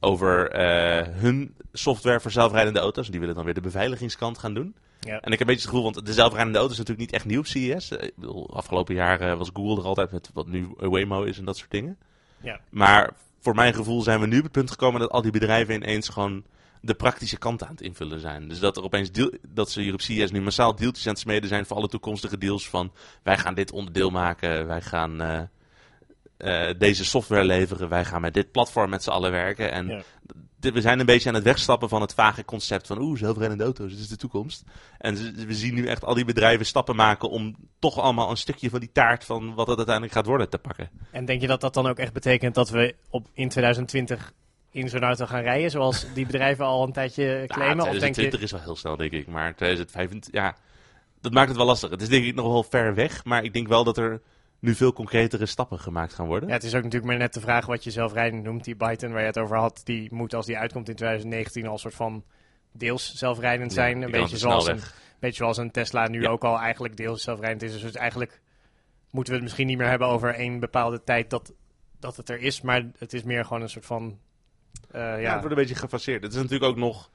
over 0.00 0.50
eh, 0.50 1.06
hun 1.12 1.56
software 1.72 2.20
voor 2.20 2.30
zelfrijdende 2.30 2.80
auto's. 2.80 3.06
En 3.06 3.10
die 3.10 3.20
willen 3.20 3.34
dan 3.34 3.44
weer 3.44 3.54
de 3.54 3.60
beveiligingskant 3.60 4.38
gaan 4.38 4.54
doen. 4.54 4.76
Ja. 5.00 5.20
En 5.20 5.32
ik 5.32 5.38
heb 5.38 5.40
een 5.40 5.46
beetje 5.46 5.54
het 5.54 5.70
gevoel, 5.70 5.92
want 5.92 6.06
de 6.06 6.12
zelfrijdende 6.12 6.58
auto 6.58 6.72
is 6.72 6.78
natuurlijk 6.78 7.06
niet 7.06 7.16
echt 7.16 7.26
nieuw 7.28 7.38
op 7.38 7.46
CES. 7.46 7.90
Eh, 7.90 8.06
Ik 8.06 8.16
bedoel, 8.16 8.56
afgelopen 8.56 8.94
jaar 8.94 9.36
was 9.36 9.50
Google 9.52 9.76
er 9.82 9.88
altijd 9.88 10.12
met 10.12 10.30
wat 10.34 10.46
nu 10.46 10.68
Waymo 10.76 11.22
is 11.22 11.38
en 11.38 11.44
dat 11.44 11.56
soort 11.56 11.70
dingen. 11.70 11.98
Ja. 12.40 12.60
Maar 12.70 13.12
voor 13.40 13.54
mijn 13.54 13.74
gevoel 13.74 14.02
zijn 14.02 14.20
we 14.20 14.26
nu 14.26 14.36
op 14.36 14.42
het 14.42 14.52
punt 14.52 14.70
gekomen 14.70 15.00
dat 15.00 15.10
al 15.10 15.22
die 15.22 15.32
bedrijven 15.32 15.74
ineens 15.74 16.08
gewoon 16.08 16.44
de 16.84 16.94
praktische 16.94 17.38
kant 17.38 17.62
aan 17.62 17.70
het 17.70 17.80
invullen 17.80 18.20
zijn. 18.20 18.48
Dus 18.48 18.58
dat 18.58 18.76
er 18.76 18.82
opeens 18.82 19.12
deal, 19.12 19.30
dat 19.48 19.70
ze 19.70 19.80
hier 19.80 19.92
op 19.92 20.00
CES 20.00 20.30
nu 20.30 20.40
massaal 20.40 20.74
deeltjes 20.74 21.06
aan 21.06 21.12
het 21.12 21.20
smeden 21.20 21.48
zijn 21.48 21.66
voor 21.66 21.76
alle 21.76 21.88
toekomstige 21.88 22.38
deals 22.38 22.68
van 22.68 22.92
wij 23.22 23.38
gaan 23.38 23.54
dit 23.54 23.72
onderdeel 23.72 24.10
maken, 24.10 24.66
wij 24.66 24.80
gaan 24.80 25.20
eh, 25.20 25.42
eh, 26.36 26.74
deze 26.78 27.04
software 27.04 27.44
leveren, 27.44 27.88
wij 27.88 28.04
gaan 28.04 28.20
met 28.20 28.34
dit 28.34 28.50
platform 28.50 28.90
met 28.90 29.02
z'n 29.02 29.10
allen 29.10 29.30
werken. 29.30 29.72
En 29.72 29.86
Ja. 29.86 30.02
we 30.72 30.80
zijn 30.80 31.00
een 31.00 31.06
beetje 31.06 31.28
aan 31.28 31.34
het 31.34 31.44
wegstappen 31.44 31.88
van 31.88 32.00
het 32.00 32.14
vage 32.14 32.44
concept 32.44 32.86
van 32.86 33.00
oeh, 33.00 33.18
zelfrijdende 33.18 33.64
auto's, 33.64 33.90
dit 33.90 34.00
is 34.00 34.08
de 34.08 34.16
toekomst. 34.16 34.64
En 34.98 35.14
we 35.46 35.54
zien 35.54 35.74
nu 35.74 35.86
echt 35.86 36.04
al 36.04 36.14
die 36.14 36.24
bedrijven 36.24 36.66
stappen 36.66 36.96
maken 36.96 37.30
om 37.30 37.56
toch 37.78 37.98
allemaal 37.98 38.30
een 38.30 38.36
stukje 38.36 38.70
van 38.70 38.80
die 38.80 38.92
taart 38.92 39.24
van 39.24 39.54
wat 39.54 39.66
het 39.66 39.76
uiteindelijk 39.76 40.14
gaat 40.14 40.26
worden 40.26 40.48
te 40.50 40.58
pakken. 40.58 40.90
En 41.10 41.24
denk 41.24 41.40
je 41.40 41.46
dat 41.46 41.60
dat 41.60 41.74
dan 41.74 41.86
ook 41.86 41.98
echt 41.98 42.12
betekent 42.12 42.54
dat 42.54 42.70
we 42.70 42.94
op, 43.10 43.28
in 43.32 43.48
2020 43.48 44.32
in 44.74 44.88
zo'n 44.88 45.02
auto 45.02 45.26
gaan 45.26 45.42
rijden, 45.42 45.70
zoals 45.70 46.06
die 46.14 46.26
bedrijven 46.26 46.64
al 46.64 46.82
een 46.86 46.92
tijdje 46.92 47.24
Ja, 47.24 47.46
claimen? 47.46 47.84
of 47.84 47.98
denk 47.98 48.14
2020 48.14 48.38
je, 48.38 48.44
is 48.44 48.52
wel 48.52 48.60
heel 48.60 48.76
snel, 48.76 48.96
denk 48.96 49.12
ik. 49.12 49.26
Maar 49.26 49.54
2025, 49.54 50.32
ja, 50.32 50.56
dat 51.20 51.32
maakt 51.32 51.48
het 51.48 51.56
wel 51.56 51.66
lastig. 51.66 51.90
Het 51.90 52.02
is 52.02 52.08
denk 52.08 52.24
ik 52.24 52.34
nog 52.34 52.46
wel 52.46 52.62
ver 52.62 52.94
weg, 52.94 53.24
maar 53.24 53.44
ik 53.44 53.52
denk 53.52 53.68
wel 53.68 53.84
dat 53.84 53.98
er 53.98 54.20
nu 54.58 54.74
veel 54.74 54.92
concretere 54.92 55.46
stappen 55.46 55.78
gemaakt 55.78 56.14
gaan 56.14 56.26
worden. 56.26 56.48
ja, 56.48 56.54
het 56.54 56.64
is 56.64 56.74
ook 56.74 56.82
natuurlijk 56.82 57.10
maar 57.10 57.20
net 57.20 57.34
de 57.34 57.40
vraag 57.40 57.66
wat 57.66 57.84
je 57.84 57.90
zelfrijdend 57.90 58.42
noemt. 58.42 58.64
Die 58.64 58.76
Byton 58.76 59.12
waar 59.12 59.20
je 59.20 59.26
het 59.26 59.38
over 59.38 59.56
had, 59.56 59.80
die 59.84 60.14
moet 60.14 60.34
als 60.34 60.46
die 60.46 60.58
uitkomt 60.58 60.88
in 60.88 60.94
2019 60.94 61.66
al 61.66 61.78
soort 61.78 61.94
van 61.94 62.24
deels 62.72 63.14
zelfrijdend 63.14 63.72
zijn. 63.72 64.02
een, 64.02 64.10
beetje 64.10 64.36
zoals 64.36 64.66
een, 64.66 64.80
beetje 65.20 65.36
zoals 65.36 65.56
een 65.56 65.70
Tesla 65.70 66.08
nu 66.08 66.22
Ja. 66.22 66.30
ook 66.30 66.44
al 66.44 66.58
eigenlijk 66.58 66.96
deels 66.96 67.22
zelfrijdend 67.22 67.62
is. 67.62 67.80
Dus 67.80 67.94
eigenlijk 67.94 68.40
moeten 69.10 69.32
we 69.32 69.38
het 69.38 69.48
misschien 69.48 69.66
niet 69.66 69.78
meer 69.78 69.88
hebben 69.88 70.08
over 70.08 70.34
één 70.34 70.60
bepaalde 70.60 71.04
tijd 71.04 71.30
dat, 71.30 71.52
dat 72.00 72.16
het 72.16 72.28
er 72.28 72.40
is. 72.40 72.60
Maar 72.60 72.82
het 72.98 73.12
is 73.12 73.22
meer 73.22 73.44
gewoon 73.44 73.62
een 73.62 73.68
soort 73.70 73.86
van... 73.86 74.18
eh, 74.90 75.00
Ja. 75.00 75.16
ja, 75.16 75.30
het 75.32 75.40
wordt 75.40 75.50
een 75.50 75.62
beetje 75.62 75.74
gefaseerd. 75.74 76.22
Het 76.22 76.32
is 76.32 76.42
natuurlijk 76.42 76.70
ook 76.70 76.76
nog... 76.76 77.10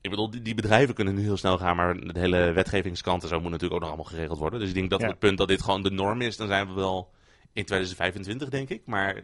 Ik 0.00 0.10
bedoel, 0.10 0.30
die, 0.30 0.42
die 0.42 0.54
bedrijven 0.54 0.94
kunnen 0.94 1.14
nu 1.14 1.22
heel 1.22 1.36
snel 1.36 1.58
gaan, 1.58 1.76
maar 1.76 1.96
de 1.96 2.18
hele 2.18 2.52
wetgevingskant 2.52 3.22
en 3.22 3.28
zo 3.28 3.40
moet 3.40 3.50
natuurlijk 3.50 3.74
ook 3.74 3.80
nog 3.80 3.88
allemaal 3.88 4.10
geregeld 4.10 4.38
worden. 4.38 4.58
Dus 4.60 4.68
ik 4.68 4.74
denk 4.74 4.90
dat 4.90 5.00
Ja. 5.00 5.04
op 5.06 5.10
het 5.12 5.20
punt 5.20 5.38
dat 5.38 5.48
dit 5.48 5.62
gewoon 5.62 5.82
de 5.82 5.90
norm 5.90 6.20
is, 6.20 6.36
dan 6.36 6.46
zijn 6.48 6.66
we 6.68 6.74
wel 6.74 7.10
in 7.52 7.64
2025, 7.64 8.48
denk 8.48 8.68
ik. 8.68 8.82
Maar 8.84 9.20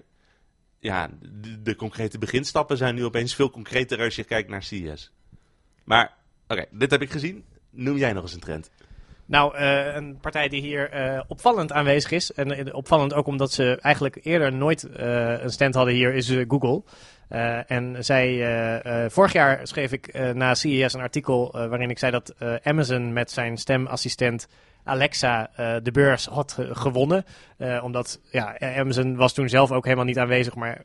ja, 0.78 1.10
de, 1.40 1.62
de 1.62 1.76
concrete 1.76 2.18
beginstappen 2.18 2.76
zijn 2.76 2.94
nu 2.94 3.04
opeens 3.04 3.34
veel 3.34 3.50
concreter 3.50 4.00
als 4.00 4.16
je 4.16 4.24
kijkt 4.24 4.48
naar 4.48 4.62
CES. 4.62 5.12
Maar, 5.84 6.14
oké, 6.48 6.64
dit 6.70 6.90
heb 6.90 7.02
ik 7.02 7.10
gezien. 7.10 7.44
Noem 7.70 7.96
jij 7.96 8.12
nog 8.12 8.22
eens 8.22 8.34
een 8.34 8.40
trend? 8.40 8.70
Nou, 9.26 9.56
eh, 9.56 9.94
een 9.94 10.18
partij 10.20 10.48
die 10.48 10.60
hier 10.60 10.90
eh, 10.90 11.22
opvallend 11.28 11.72
aanwezig 11.72 12.10
is. 12.10 12.32
En 12.32 12.74
opvallend 12.74 13.14
ook 13.14 13.26
omdat 13.26 13.52
ze 13.52 13.78
eigenlijk 13.80 14.18
eerder 14.22 14.52
nooit 14.52 14.88
een 14.92 15.50
stand 15.50 15.74
hadden 15.74 15.94
hier, 15.94 16.14
is 16.14 16.28
Google. 16.48 16.82
Eh, 17.32 17.70
en 17.70 18.04
zij, 18.04 18.26
eh, 18.28 19.04
eh, 19.04 19.10
vorig 19.10 19.32
jaar 19.32 19.66
schreef 19.66 19.92
ik 19.92 20.32
na 20.34 20.54
CES 20.54 20.92
een 20.92 21.00
artikel 21.00 21.50
waarin 21.52 21.90
ik 21.90 21.98
zei 21.98 22.12
dat 22.12 22.34
Amazon 22.62 23.12
met 23.12 23.30
zijn 23.30 23.56
stemassistent 23.56 24.48
Alexa 24.84 25.50
de 25.82 25.90
beurs 25.92 26.26
had 26.26 26.52
ge- 26.52 26.74
gewonnen. 26.74 27.24
Omdat 27.82 28.20
ja, 28.30 28.58
Amazon 28.58 29.16
was 29.16 29.32
toen 29.32 29.48
zelf 29.48 29.72
ook 29.72 29.84
helemaal 29.84 30.04
niet 30.04 30.18
aanwezig, 30.18 30.54
maar 30.54 30.82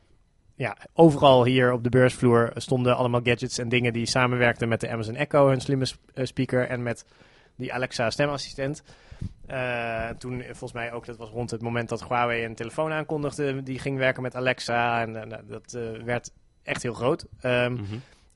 ja, 0.54 0.76
overal 0.94 1.44
hier 1.44 1.72
op 1.72 1.82
de 1.84 1.88
beursvloer 1.88 2.50
stonden 2.54 2.96
allemaal 2.96 3.20
gadgets 3.22 3.58
en 3.58 3.68
dingen 3.68 3.92
die 3.92 4.06
samenwerkten 4.06 4.68
met 4.68 4.80
de 4.80 4.90
Amazon 4.90 5.16
Echo, 5.16 5.48
hun 5.48 5.60
slimme 5.60 5.84
sp- 5.84 6.00
speaker, 6.14 6.68
en 6.68 6.82
met 6.82 7.04
die 7.56 7.72
Alexa 7.72 8.10
stemassistent. 8.10 8.82
Toen 10.18 10.42
volgens 10.42 10.72
mij 10.72 10.92
ook, 10.92 11.06
dat 11.06 11.16
was 11.16 11.30
rond 11.30 11.50
het 11.50 11.62
moment 11.62 11.88
dat 11.88 12.04
Huawei 12.08 12.44
een 12.44 12.54
telefoon 12.54 12.92
aankondigde, 12.92 13.62
die 13.62 13.78
ging 13.78 13.98
werken 13.98 14.22
met 14.22 14.36
Alexa 14.36 15.00
en 15.00 15.42
dat 15.48 15.78
werd 16.04 16.30
echt 16.68 16.82
heel 16.82 16.94
groot. 16.94 17.26
Ehm, 17.40 17.72
Mhm. 17.72 17.82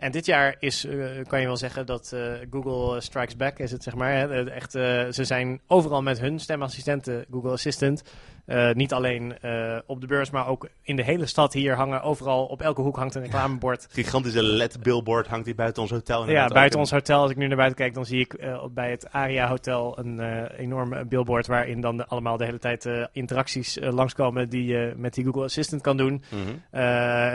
En 0.02 0.12
dit 0.12 0.26
jaar 0.26 0.56
is, 0.58 0.84
eh, 0.86 0.96
kan 1.26 1.40
je 1.40 1.46
wel 1.46 1.56
zeggen 1.56 1.86
dat 1.86 2.12
eh, 2.14 2.20
Google 2.50 3.00
strikes 3.00 3.36
back, 3.36 3.58
is 3.58 3.70
het 3.70 3.82
zeg 3.82 3.94
maar. 3.94 4.12
Hè? 4.12 4.28
Eh, 4.44 4.56
Echt, 4.56 4.74
eh, 4.74 4.82
ze 5.10 5.24
zijn 5.24 5.60
overal 5.66 6.02
met 6.02 6.20
hun 6.20 6.38
stemassistenten, 6.38 7.24
Google 7.30 7.50
Assistant. 7.50 8.02
eh, 8.46 8.70
niet 8.72 8.92
alleen 8.92 9.38
eh, 9.40 9.78
op 9.86 10.00
de 10.00 10.06
beurs, 10.06 10.30
maar 10.30 10.46
ook 10.48 10.68
in 10.82 10.96
de 10.96 11.02
hele 11.04 11.26
stad 11.26 11.52
hier 11.52 11.74
hangen. 11.74 12.02
Overal, 12.02 12.44
op 12.46 12.60
elke 12.62 12.80
hoek 12.80 12.96
hangt 12.96 13.14
een 13.14 13.22
reclamebord. 13.22 13.86
Gigantische 13.90 14.42
LED-billboard 14.42 15.26
hangt 15.26 15.46
hier 15.46 15.54
buiten 15.54 15.82
ons 15.82 15.90
hotel. 15.90 16.30
Ja, 16.30 16.46
buiten 16.54 16.78
ons 16.78 16.90
hotel, 16.90 17.20
als 17.20 17.30
ik 17.30 17.36
nu 17.36 17.46
naar 17.46 17.56
buiten 17.56 17.76
kijk, 17.78 17.94
dan 17.94 18.04
zie 18.06 18.20
ik 18.20 18.32
eh, 18.34 18.64
bij 18.70 18.90
het 18.90 19.10
Aria 19.12 19.48
Hotel 19.48 19.98
een 19.98 20.20
eh 20.20 20.58
enorm 20.58 21.08
billboard 21.08 21.46
waarin 21.46 21.80
dan 21.80 21.96
de- 21.96 22.06
allemaal 22.06 22.36
de 22.36 22.44
hele 22.44 22.58
tijd 22.58 22.86
eh, 22.86 23.06
interacties 23.12 23.78
eh, 23.78 23.92
langskomen 23.92 24.48
die 24.48 24.64
je 24.64 24.92
met 24.96 25.14
die 25.14 25.24
Google 25.24 25.44
Assistant 25.44 25.82
kan 25.82 25.96
doen. 25.96 26.22
Eh, 26.70 26.80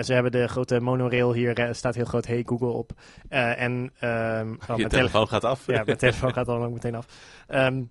ze 0.01 0.13
hebben 0.13 0.31
de 0.31 0.47
grote 0.47 0.79
monorail 0.79 1.33
hier, 1.33 1.59
eh, 1.59 1.73
staat 1.73 1.95
heel 1.95 2.05
groot 2.05 2.25
Hey 2.27 2.43
Google 2.45 2.56
op. 2.65 2.91
Eh, 3.29 3.61
en 3.61 3.83
oh, 4.01 4.67
Je 4.67 4.73
mijn 4.75 4.87
telefoon 4.87 5.27
gaat 5.27 5.43
af. 5.43 5.67
ja, 5.75 5.83
mijn 5.85 5.97
telefoon 5.97 6.33
gaat 6.33 6.45
dan 6.45 6.63
ook 6.63 6.73
meteen 6.73 6.95
af. 6.95 7.05
Ehm, 7.47 7.83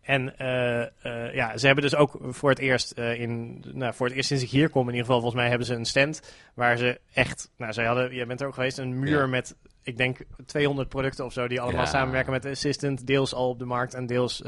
en 0.00 0.38
eh, 0.38 0.82
eh, 0.82 1.34
ja, 1.34 1.56
ze 1.56 1.66
hebben 1.66 1.84
dus 1.84 1.94
ook 1.94 2.18
voor 2.22 2.50
het 2.50 2.58
eerst 2.58 2.92
in, 2.92 3.64
nou, 3.72 3.94
voor 3.94 4.06
het 4.06 4.16
eerst 4.16 4.28
sinds 4.28 4.42
ik 4.42 4.50
hier 4.50 4.68
kom, 4.68 4.82
in 4.82 4.94
ieder 4.94 5.04
geval, 5.04 5.20
volgens 5.20 5.40
mij 5.40 5.48
hebben 5.48 5.66
ze 5.66 5.74
een 5.74 5.84
stand 5.84 6.22
waar 6.54 6.76
ze 6.76 7.00
echt, 7.12 7.50
nou, 7.56 7.72
zij 7.72 7.84
hadden, 7.84 8.14
jij 8.14 8.26
bent 8.26 8.40
er 8.40 8.46
ook 8.46 8.54
geweest, 8.54 8.78
een 8.78 8.98
muur 8.98 9.20
Ja. 9.20 9.26
met, 9.26 9.56
ik 9.82 9.96
denk 9.96 10.18
200 10.46 10.88
producten 10.88 11.24
of 11.24 11.32
zo, 11.32 11.48
die 11.48 11.60
allemaal 11.60 11.84
Ja. 11.84 11.90
samenwerken 11.90 12.32
met 12.32 12.42
de 12.42 12.50
Assistant, 12.50 13.06
deels 13.06 13.34
al 13.34 13.48
op 13.48 13.58
de 13.58 13.64
markt 13.64 13.94
en 13.94 14.06
deels 14.06 14.40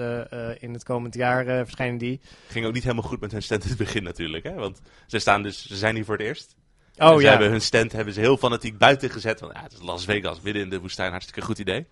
in 0.58 0.72
het 0.72 0.82
komend 0.84 1.14
jaar 1.14 1.44
verschijnen 1.44 1.98
die. 1.98 2.20
Ging 2.48 2.66
ook 2.66 2.72
niet 2.72 2.82
helemaal 2.82 3.04
goed 3.08 3.20
met 3.20 3.32
hun 3.32 3.42
stand 3.42 3.62
in 3.62 3.68
het 3.68 3.78
begin 3.78 4.02
natuurlijk. 4.02 4.44
Hè? 4.44 4.54
Want 4.54 4.80
ze, 5.06 5.18
staan 5.18 5.42
dus, 5.42 5.66
ze 5.66 5.76
zijn 5.76 5.94
hier 5.94 6.04
voor 6.04 6.16
het 6.16 6.26
eerst. 6.26 6.56
Oh 7.02 7.16
ze 7.16 7.22
ja, 7.22 7.30
hebben 7.30 7.50
hun 7.50 7.60
stand 7.60 7.92
hebben 7.92 8.14
ze 8.14 8.20
heel 8.20 8.36
fanatiek 8.36 8.78
buiten 8.78 9.10
gezet. 9.10 9.40
Want 9.40 9.52
ja, 9.52 9.62
het 9.62 9.72
is 9.72 9.82
Las 9.82 10.04
Vegas, 10.04 10.40
midden 10.40 10.62
in 10.62 10.70
de 10.70 10.80
woestijn. 10.80 11.10
Hartstikke 11.10 11.40
goed 11.42 11.58
idee. 11.58 11.86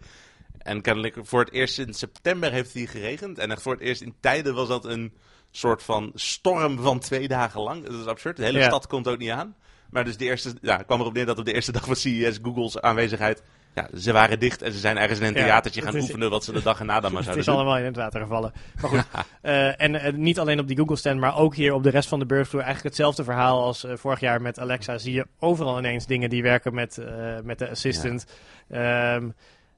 En 0.58 0.80
kennelijk 0.80 1.16
voor 1.22 1.40
het 1.40 1.52
eerst 1.52 1.78
in 1.78 1.94
september 1.94 2.52
heeft 2.52 2.74
hij 2.74 2.86
geregend. 2.86 3.38
En 3.38 3.50
echt 3.50 3.62
voor 3.62 3.72
het 3.72 3.82
eerst 3.82 4.00
in 4.02 4.14
tijden 4.20 4.54
was 4.54 4.68
dat 4.68 4.84
een 4.84 5.12
soort 5.50 5.82
van 5.82 6.10
storm 6.14 6.78
van 6.82 6.98
twee 6.98 7.28
dagen 7.28 7.60
lang. 7.60 7.84
Dat 7.84 8.00
is 8.00 8.06
absurd. 8.06 8.36
De 8.36 8.44
hele 8.44 8.58
Ja. 8.58 8.66
stad 8.66 8.86
komt 8.86 9.08
ook 9.08 9.18
niet 9.18 9.30
aan. 9.30 9.56
Maar 9.90 10.04
dus 10.04 10.16
de 10.16 10.24
eerste, 10.24 10.54
ja, 10.60 10.76
kwam 10.76 11.00
erop 11.00 11.12
neer 11.12 11.26
dat 11.26 11.38
op 11.38 11.44
de 11.44 11.52
eerste 11.52 11.72
dag 11.72 11.84
van 11.84 11.96
CES 11.96 12.38
Google's 12.42 12.80
aanwezigheid 12.80 13.42
ja, 13.78 13.98
ze 13.98 14.12
waren 14.12 14.38
dicht 14.40 14.62
en 14.62 14.72
ze 14.72 14.78
zijn 14.78 14.98
ergens 14.98 15.20
in 15.20 15.26
een 15.26 15.32
theatertje 15.34 15.80
het 15.80 15.88
gaan 15.88 15.98
is- 15.98 16.04
oefenen 16.04 16.30
wat 16.30 16.44
ze 16.44 16.52
de 16.52 16.62
dag 16.62 16.78
erna 16.78 17.00
dan 17.00 17.12
maar 17.12 17.22
Het 17.22 17.34
zouden 17.34 17.38
is 17.38 17.44
doen. 17.44 17.54
allemaal 17.54 17.78
in 17.78 17.84
het 17.84 17.96
water 17.96 18.20
gevallen. 18.20 18.52
Maar 18.80 18.90
goed, 18.90 19.04
eh, 19.42 19.80
en 19.80 19.94
eh, 19.94 20.12
niet 20.12 20.38
alleen 20.38 20.60
op 20.60 20.66
die 20.68 20.76
Google 20.76 20.96
stand, 20.96 21.20
maar 21.20 21.36
ook 21.36 21.54
hier 21.54 21.74
op 21.74 21.82
de 21.82 21.90
rest 21.90 22.08
van 22.08 22.18
de 22.18 22.26
beursvloer. 22.26 22.62
Eigenlijk 22.62 22.94
hetzelfde 22.94 23.24
verhaal 23.24 23.62
als 23.64 23.84
eh, 23.84 23.96
vorig 23.96 24.20
jaar 24.20 24.42
met 24.42 24.58
Alexa. 24.58 24.98
Zie 24.98 25.12
je 25.12 25.26
overal 25.38 25.78
ineens 25.78 26.06
dingen 26.06 26.30
die 26.30 26.42
werken 26.42 26.74
met, 26.74 26.98
met 27.44 27.58
de 27.58 27.70
assistant. 27.70 28.26
Ja, 28.68 29.20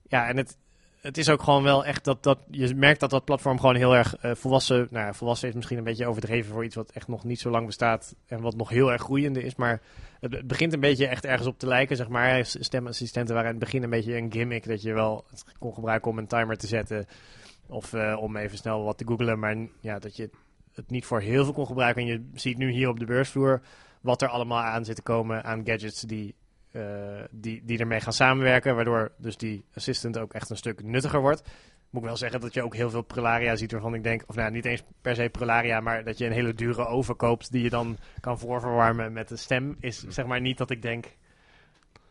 ja 0.09 0.29
en 0.29 0.37
het, 0.37 0.57
het 1.01 1.19
is 1.19 1.29
ook 1.29 1.43
gewoon 1.43 1.63
wel 1.63 1.85
echt 1.85 2.05
dat, 2.05 2.23
dat 2.23 2.39
je 2.51 2.75
merkt 2.75 3.01
dat 3.01 3.11
dat 3.11 3.25
platform 3.25 3.61
gewoon 3.61 3.75
heel 3.75 3.97
erg 3.97 4.17
eh, 4.17 4.35
volwassen. 4.35 4.89
Nou, 4.91 5.07
ja, 5.07 5.13
volwassen 5.13 5.49
is 5.49 5.55
misschien 5.55 5.79
een 5.79 5.85
beetje 5.85 6.07
overdreven 6.07 6.53
voor 6.53 6.65
iets 6.65 6.75
wat 6.75 6.91
echt 6.91 7.09
nog 7.09 7.25
niet 7.25 7.41
zo 7.41 7.51
lang 7.51 7.67
bestaat 7.67 8.15
en 8.27 8.41
wat 8.41 8.57
nog 8.57 8.69
heel 8.69 8.93
erg 8.93 9.03
groeiende 9.03 9.43
is. 9.43 9.55
Maar 9.55 9.81
het, 10.21 10.47
begint 10.47 10.73
een 10.73 10.81
beetje 10.81 11.07
echt 11.07 11.25
ergens 11.25 11.49
op 11.49 11.59
te 11.59 11.67
lijken, 11.67 11.97
zeg 11.97 12.09
maar. 12.09 12.45
Stemassistenten 12.45 13.35
waren 13.35 13.51
in 13.51 13.57
het 13.57 13.65
begin 13.65 13.83
een 13.83 13.91
beetje 13.91 14.17
een 14.17 14.33
gimmick 14.33 14.67
dat 14.67 14.83
je 14.83 14.93
wel 14.93 15.25
kon 15.59 15.75
gebruiken 15.75 16.11
om 16.11 16.19
een 16.19 16.27
timer 16.27 16.57
te 16.57 16.67
zetten. 16.67 17.07
Of 17.67 17.93
eh, 17.93 18.17
om 18.21 18.37
even 18.37 18.59
snel 18.59 18.85
wat 18.85 18.99
te 18.99 19.07
googlen. 19.07 19.39
Maar 19.39 19.57
ja, 19.81 19.99
dat 19.99 20.17
je 20.17 20.31
het 20.75 20.91
niet 20.91 21.05
voor 21.05 21.21
heel 21.21 21.45
veel 21.45 21.53
kon 21.53 21.67
gebruiken. 21.67 22.03
En 22.03 22.09
je 22.09 22.31
ziet 22.35 22.59
nu 22.59 22.71
hier 22.71 22.89
op 22.89 22.99
de 22.99 23.07
beursvloer 23.07 23.61
wat 24.01 24.23
er 24.23 24.29
allemaal 24.29 24.63
aan 24.63 24.85
zit 24.85 24.97
te 24.97 25.03
komen 25.03 25.45
aan 25.45 25.67
gadgets 25.67 26.01
die, 26.01 26.35
die, 27.31 27.63
die 27.65 27.79
ermee 27.79 28.01
gaan 28.01 28.13
samenwerken. 28.13 28.75
Waardoor 28.75 29.13
dus 29.17 29.37
die 29.37 29.65
assistant 29.75 30.19
ook 30.19 30.33
echt 30.33 30.51
een 30.51 30.57
stuk 30.57 30.83
nuttiger 30.83 31.21
wordt. 31.21 31.43
Moet 31.91 32.03
ik 32.03 32.09
wel 32.09 32.17
zeggen 32.17 32.41
dat 32.41 32.55
je 32.55 32.63
ook 32.63 32.75
heel 32.75 32.91
veel 32.91 33.03
Prularia 33.03 33.57
ziet 33.57 33.73
waarvan 33.73 33.95
ik 33.95 34.03
denk, 34.03 34.23
of 34.27 34.35
nou 34.35 34.51
niet 34.51 34.65
eens 34.65 34.83
per 35.01 35.15
se 35.15 35.29
Prularia, 35.29 35.81
maar 35.81 36.05
dat 36.05 36.19
je 36.19 36.27
een 36.27 36.33
hele 36.33 36.55
dure 36.55 36.87
oven 36.87 37.17
koopt 37.17 37.53
die 37.53 37.63
je 37.63 37.71
dan 37.71 37.97
kan 38.21 38.39
voorverwarmen 38.39 39.13
met 39.13 39.29
de 39.29 39.37
stem. 39.37 39.77
Is 39.81 40.05
zeg 40.09 40.27
maar 40.27 40.41
niet 40.41 40.59
dat 40.59 40.71
ik 40.71 40.83
denk, 40.83 41.07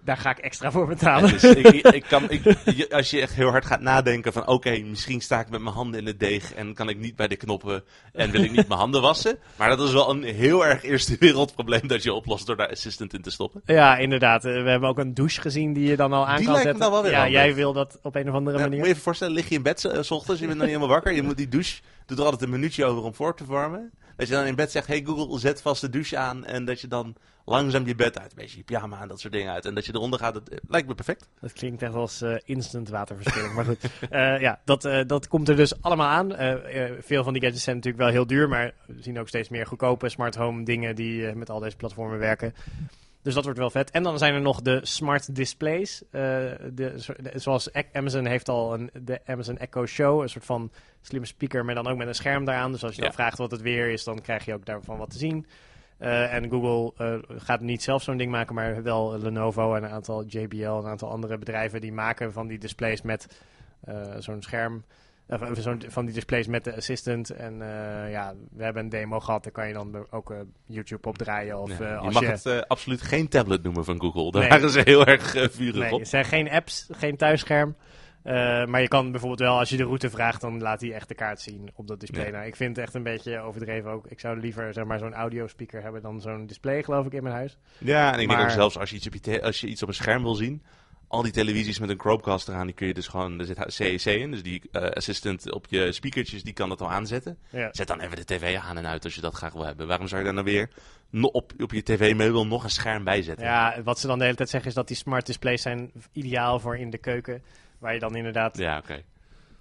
daar 0.03 0.17
ga 0.17 0.29
ik 0.29 0.37
extra 0.37 0.71
voor 0.71 0.87
betalen. 0.87 1.29
Ja, 1.29 1.37
dus 1.39 1.43
ik, 1.55 1.87
ik, 1.87 2.03
kan, 2.07 2.29
ik, 2.29 2.45
als 2.93 3.09
je 3.09 3.21
echt 3.21 3.33
heel 3.33 3.49
hard 3.49 3.65
gaat 3.65 3.81
nadenken 3.81 4.33
van 4.33 4.47
oké, 4.47 4.77
misschien 4.79 5.21
sta 5.21 5.39
ik 5.39 5.49
met 5.49 5.61
mijn 5.61 5.75
handen 5.75 5.99
in 5.99 6.05
het 6.05 6.19
deeg 6.19 6.53
en 6.53 6.73
kan 6.73 6.89
ik 6.89 6.97
niet 6.99 7.15
bij 7.15 7.27
de 7.27 7.35
knoppen 7.35 7.83
en 8.13 8.31
wil 8.31 8.43
ik 8.43 8.51
niet 8.51 8.67
mijn 8.67 8.79
handen 8.79 9.01
wassen. 9.01 9.37
Maar 9.55 9.69
dat 9.69 9.79
is 9.87 9.93
wel 9.93 10.09
een 10.09 10.23
heel 10.23 10.65
erg 10.65 10.83
eerste 10.83 11.15
wereldprobleem 11.19 11.87
dat 11.87 12.03
je 12.03 12.13
oplost 12.13 12.45
door 12.47 12.55
daar 12.55 12.69
assistant 12.69 13.13
in 13.13 13.21
te 13.21 13.31
stoppen. 13.31 13.61
Ja, 13.65 13.97
inderdaad. 13.97 14.45
Eh, 14.45 14.63
We 14.63 14.69
hebben 14.69 14.89
ook 14.89 14.97
een 14.99 15.13
douche 15.13 15.41
gezien 15.41 15.73
die 15.73 15.87
je 15.89 15.95
dan 15.95 16.13
al 16.13 16.27
aan 16.27 16.35
Die 16.37 16.45
kan 16.45 16.53
lijkt 16.53 16.69
me 16.69 16.73
zetten. 16.73 16.91
dan 16.91 16.91
wel 16.91 17.11
weer 17.11 17.19
ja, 17.19 17.29
jij 17.29 17.55
wil 17.55 17.73
dat 17.73 17.99
op 18.03 18.15
een 18.15 18.29
of 18.29 18.33
andere 18.33 18.57
Ja, 18.57 18.61
moet 18.63 18.69
manier. 18.71 18.85
je 18.85 18.91
even 18.91 19.03
voorstellen, 19.03 19.33
lig 19.33 19.49
je 19.49 19.55
in 19.55 19.63
bed 19.63 19.85
eh, 19.85 20.01
s 20.01 20.11
ochtends, 20.11 20.39
je 20.41 20.47
bent 20.47 20.57
nog 20.59 20.67
niet 20.67 20.75
helemaal 20.75 20.95
wakker, 20.95 21.13
je 21.13 21.23
moet 21.23 21.37
die 21.37 21.47
douche, 21.49 21.81
doet 22.05 22.17
er 22.17 22.23
altijd 22.23 22.41
een 22.43 22.49
minuutje 22.49 22.85
over 22.85 23.03
om 23.03 23.13
voor 23.13 23.35
te 23.35 23.45
warmen. 23.45 23.91
Dat 24.19 24.27
je 24.27 24.33
dan 24.33 24.45
in 24.45 24.55
bed 24.55 24.71
zegt, 24.71 24.87
hey 24.87 25.01
Google, 25.05 25.39
zet 25.39 25.61
vast 25.61 25.81
de 25.81 25.89
douche 25.89 26.17
aan 26.17 26.45
en 26.45 26.65
dat 26.65 26.81
je 26.81 26.87
dan 26.87 27.15
langzaam 27.45 27.85
je 27.85 27.95
bed 27.95 28.19
uit, 28.19 28.35
beetje 28.35 28.57
je 28.57 28.63
pyjama 28.63 29.01
en 29.01 29.07
dat 29.07 29.19
soort 29.19 29.33
dingen 29.33 29.53
uit. 29.53 29.65
En 29.65 29.75
dat 29.75 29.85
je 29.85 29.95
eronder 29.95 30.19
gaat, 30.19 30.33
dat 30.33 30.49
eh, 30.49 30.57
lijkt 30.67 30.87
me 30.87 30.95
perfect. 30.95 31.27
Dat 31.41 31.53
klinkt 31.53 31.81
echt 31.81 31.93
als 31.93 32.21
eh, 32.21 32.35
instant 32.45 32.89
waterverspilling. 32.89 33.53
maar 33.53 33.65
goed, 33.65 33.77
Eh, 34.09 34.39
ja, 34.39 34.59
dat, 34.65 34.81
dat 35.07 35.27
komt 35.27 35.49
er 35.49 35.55
dus 35.55 35.81
allemaal 35.81 36.07
aan. 36.07 36.35
Veel 37.01 37.23
van 37.23 37.33
die 37.33 37.41
gadgets 37.41 37.63
zijn 37.63 37.75
natuurlijk 37.75 38.03
wel 38.03 38.11
heel 38.11 38.27
duur, 38.27 38.49
maar 38.49 38.73
we 38.85 39.01
zien 39.01 39.19
ook 39.19 39.27
steeds 39.27 39.49
meer 39.49 39.65
goedkope 39.65 40.09
smart 40.09 40.35
home 40.35 40.63
dingen 40.63 40.95
die 40.95 41.35
met 41.35 41.49
al 41.49 41.59
deze 41.59 41.75
platformen 41.75 42.19
werken. 42.19 42.53
Dus 43.21 43.33
dat 43.33 43.43
wordt 43.43 43.59
wel 43.59 43.69
vet. 43.69 43.91
En 43.91 44.03
dan 44.03 44.17
zijn 44.17 44.33
er 44.33 44.41
nog 44.41 44.61
de 44.61 44.79
smart 44.83 45.35
displays. 45.35 46.03
Eh, 46.11 46.21
de, 46.71 46.93
zo- 46.97 47.13
de- 47.17 47.39
zoals 47.39 47.69
Amazon 47.93 48.25
heeft 48.25 48.49
al 48.49 48.73
een, 48.73 48.89
de 49.01 49.19
Amazon 49.25 49.57
Echo 49.57 49.85
Show, 49.85 50.21
een 50.21 50.29
soort 50.29 50.45
van 50.45 50.71
slimme 51.01 51.27
speaker, 51.27 51.65
maar 51.65 51.75
dan 51.75 51.87
ook 51.87 51.97
met 51.97 52.07
een 52.07 52.15
scherm 52.15 52.45
daaraan. 52.45 52.71
Dus 52.71 52.83
als 52.83 52.95
je 52.95 53.01
dan 53.01 53.13
vraagt 53.13 53.37
wat 53.37 53.51
het 53.51 53.61
weer 53.61 53.89
is, 53.89 54.03
dan 54.03 54.21
krijg 54.21 54.45
je 54.45 54.53
ook 54.53 54.65
daarvan 54.65 54.97
wat 54.97 55.09
te 55.09 55.17
zien. 55.17 55.45
Eh, 55.97 56.33
en 56.33 56.49
Google 56.49 56.93
eh, 56.97 57.37
gaat 57.37 57.61
niet 57.61 57.83
zelf 57.83 58.03
zo'n 58.03 58.17
ding 58.17 58.31
maken, 58.31 58.55
maar 58.55 58.83
wel 58.83 59.19
Lenovo 59.19 59.75
en 59.75 59.83
een 59.83 59.89
aantal 59.89 60.23
JBL 60.25 60.55
en 60.65 60.69
een 60.77 60.85
aantal 60.85 61.09
andere 61.09 61.37
bedrijven 61.37 61.81
die 61.81 61.93
maken 61.93 62.33
van 62.33 62.47
die 62.47 62.57
displays 62.57 63.01
met 63.01 63.27
zo'n 64.19 64.41
scherm. 64.41 64.83
Of 65.29 65.49
zo'n- 65.53 65.83
van 65.87 66.05
die 66.05 66.13
displays 66.13 66.47
met 66.47 66.63
de 66.63 66.75
assistant. 66.75 67.29
En 67.29 67.53
eh, 67.61 68.11
ja, 68.11 68.33
we 68.51 68.63
hebben 68.63 68.83
een 68.83 68.89
demo 68.89 69.19
gehad. 69.19 69.43
Daar 69.43 69.51
kan 69.51 69.67
je 69.67 69.73
dan 69.73 70.05
ook 70.09 70.31
eh, 70.31 70.37
YouTube 70.65 71.07
op 71.07 71.17
draaien. 71.17 71.59
Of, 71.59 71.69
Ja, 71.69 71.73
eh, 71.75 71.79
je 71.91 71.95
als 71.97 72.13
mag 72.13 72.23
je, 72.23 72.29
het 72.29 72.45
eh, 72.45 72.59
absoluut 72.67 73.01
geen 73.01 73.27
tablet 73.27 73.63
noemen 73.63 73.85
van 73.85 74.01
Google. 74.01 74.31
Daar 74.31 74.41
Nee. 74.41 74.49
waren 74.49 74.69
ze 74.69 74.81
heel 74.83 75.05
erg 75.05 75.35
eh, 75.35 75.47
vurig 75.49 75.75
Nee, 75.75 75.91
op. 75.93 75.99
het 75.99 76.09
zijn 76.09 76.25
geen 76.25 76.49
apps, 76.49 76.87
geen 76.91 77.17
thuisscherm. 77.17 77.75
Eh, 78.23 78.65
maar 78.65 78.81
je 78.81 78.87
kan 78.87 79.11
bijvoorbeeld 79.11 79.39
wel, 79.39 79.57
als 79.59 79.69
je 79.69 79.77
de 79.77 79.83
route 79.83 80.09
vraagt, 80.09 80.41
dan 80.41 80.61
laat 80.61 80.81
hij 80.81 80.93
echt 80.93 81.07
de 81.07 81.15
kaart 81.15 81.41
zien 81.41 81.69
op 81.75 81.87
dat 81.87 81.99
display. 81.99 82.25
Ja. 82.25 82.31
Nou, 82.31 82.45
ik 82.45 82.55
vind 82.55 82.75
het 82.75 82.85
echt 82.85 82.93
een 82.95 83.03
beetje 83.03 83.39
overdreven 83.39 83.91
ook. 83.91 84.07
Ik 84.07 84.19
zou 84.19 84.39
liever 84.39 84.73
zeg 84.73 84.85
maar, 84.85 84.99
zo'n 84.99 85.13
audiospeaker 85.13 85.81
hebben 85.83 86.01
dan 86.01 86.21
zo'n 86.21 86.45
display, 86.45 86.83
geloof 86.83 87.05
ik, 87.05 87.13
in 87.13 87.23
mijn 87.23 87.35
huis. 87.35 87.57
Ja, 87.77 88.13
en 88.13 88.19
ik 88.19 88.27
denk 88.27 88.41
ook 88.41 88.49
zelfs 88.49 88.77
als 88.77 88.89
je, 88.89 88.95
iets 88.95 89.07
op 89.07 89.13
je 89.13 89.19
te- 89.19 89.41
als 89.43 89.61
je 89.61 89.67
iets 89.67 89.81
op 89.83 89.87
een 89.87 89.93
scherm 89.93 90.23
wil 90.23 90.35
zien. 90.35 90.63
Al 91.09 91.21
die 91.21 91.31
televisies 91.31 91.79
met 91.79 91.89
een 91.89 91.99
Chromecast 91.99 92.47
eraan, 92.47 92.65
die 92.65 92.75
kun 92.75 92.87
je 92.87 92.93
dus 92.93 93.07
gewoon, 93.07 93.39
er 93.39 93.45
zit 93.45 93.63
CEC 93.67 94.05
in, 94.05 94.31
dus 94.31 94.43
die 94.43 94.61
eh, 94.71 94.89
assistant 94.89 95.51
op 95.51 95.65
je 95.69 95.91
speakertjes, 95.91 96.43
die 96.43 96.53
kan 96.53 96.69
dat 96.69 96.81
al 96.81 96.91
aanzetten. 96.91 97.37
Ja. 97.49 97.69
Zet 97.71 97.87
dan 97.87 97.99
even 97.99 98.15
de 98.15 98.25
tv 98.25 98.57
aan 98.57 98.77
en 98.77 98.85
uit 98.85 99.03
als 99.03 99.15
je 99.15 99.21
dat 99.21 99.33
graag 99.33 99.53
wil 99.53 99.65
hebben. 99.65 99.87
Waarom 99.87 100.07
zou 100.07 100.19
je 100.19 100.25
daar 100.25 100.43
nou 100.43 100.45
weer 100.45 100.69
op, 101.21 101.53
op 101.57 101.71
je 101.71 101.83
tv-meubel 101.83 102.47
nog 102.47 102.63
een 102.63 102.69
scherm 102.69 103.03
bij 103.03 103.21
zetten? 103.21 103.45
ja, 103.45 103.81
wat 103.83 103.99
ze 103.99 104.07
dan 104.07 104.17
de 104.17 104.23
hele 104.23 104.35
tijd 104.35 104.49
zeggen 104.49 104.69
is 104.69 104.75
dat 104.75 104.87
die 104.87 104.97
smart 104.97 105.25
displays 105.25 105.61
zijn 105.61 105.91
ideaal 106.11 106.59
voor 106.59 106.77
in 106.77 106.89
de 106.89 106.97
keuken. 106.97 107.43
Waar 107.79 107.93
je 107.93 107.99
dan 107.99 108.15
inderdaad 108.15 108.57
Ja, 108.57 108.77
oké. 108.77 109.03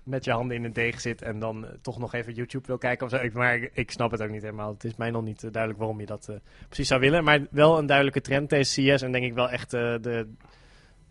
met 0.02 0.24
je 0.24 0.30
handen 0.30 0.56
in 0.56 0.64
een 0.64 0.72
deeg 0.72 1.00
zit 1.00 1.22
en 1.22 1.38
dan 1.38 1.66
eh, 1.66 1.72
toch 1.82 1.98
nog 1.98 2.14
even 2.14 2.34
YouTube 2.34 2.66
wil 2.66 2.78
kijken 2.78 3.06
of 3.06 3.12
zo. 3.12 3.18
Ik, 3.18 3.32
maar 3.32 3.56
ik, 3.56 3.70
ik 3.74 3.90
snap 3.90 4.10
het 4.10 4.22
ook 4.22 4.30
niet 4.30 4.42
helemaal. 4.42 4.72
Het 4.72 4.84
is 4.84 4.96
mij 4.96 5.10
nog 5.10 5.22
niet 5.22 5.44
eh, 5.44 5.52
duidelijk 5.52 5.80
waarom 5.82 6.00
je 6.00 6.06
dat 6.06 6.28
eh, 6.28 6.36
precies 6.66 6.88
zou 6.88 7.00
willen. 7.00 7.24
Maar 7.24 7.46
wel 7.50 7.78
een 7.78 7.86
duidelijke 7.86 8.20
trend 8.20 8.50
deze 8.50 8.94
CS 8.94 9.02
en 9.02 9.12
denk 9.12 9.24
ik 9.24 9.34
wel 9.34 9.50
echt 9.50 9.70
de... 9.70 10.28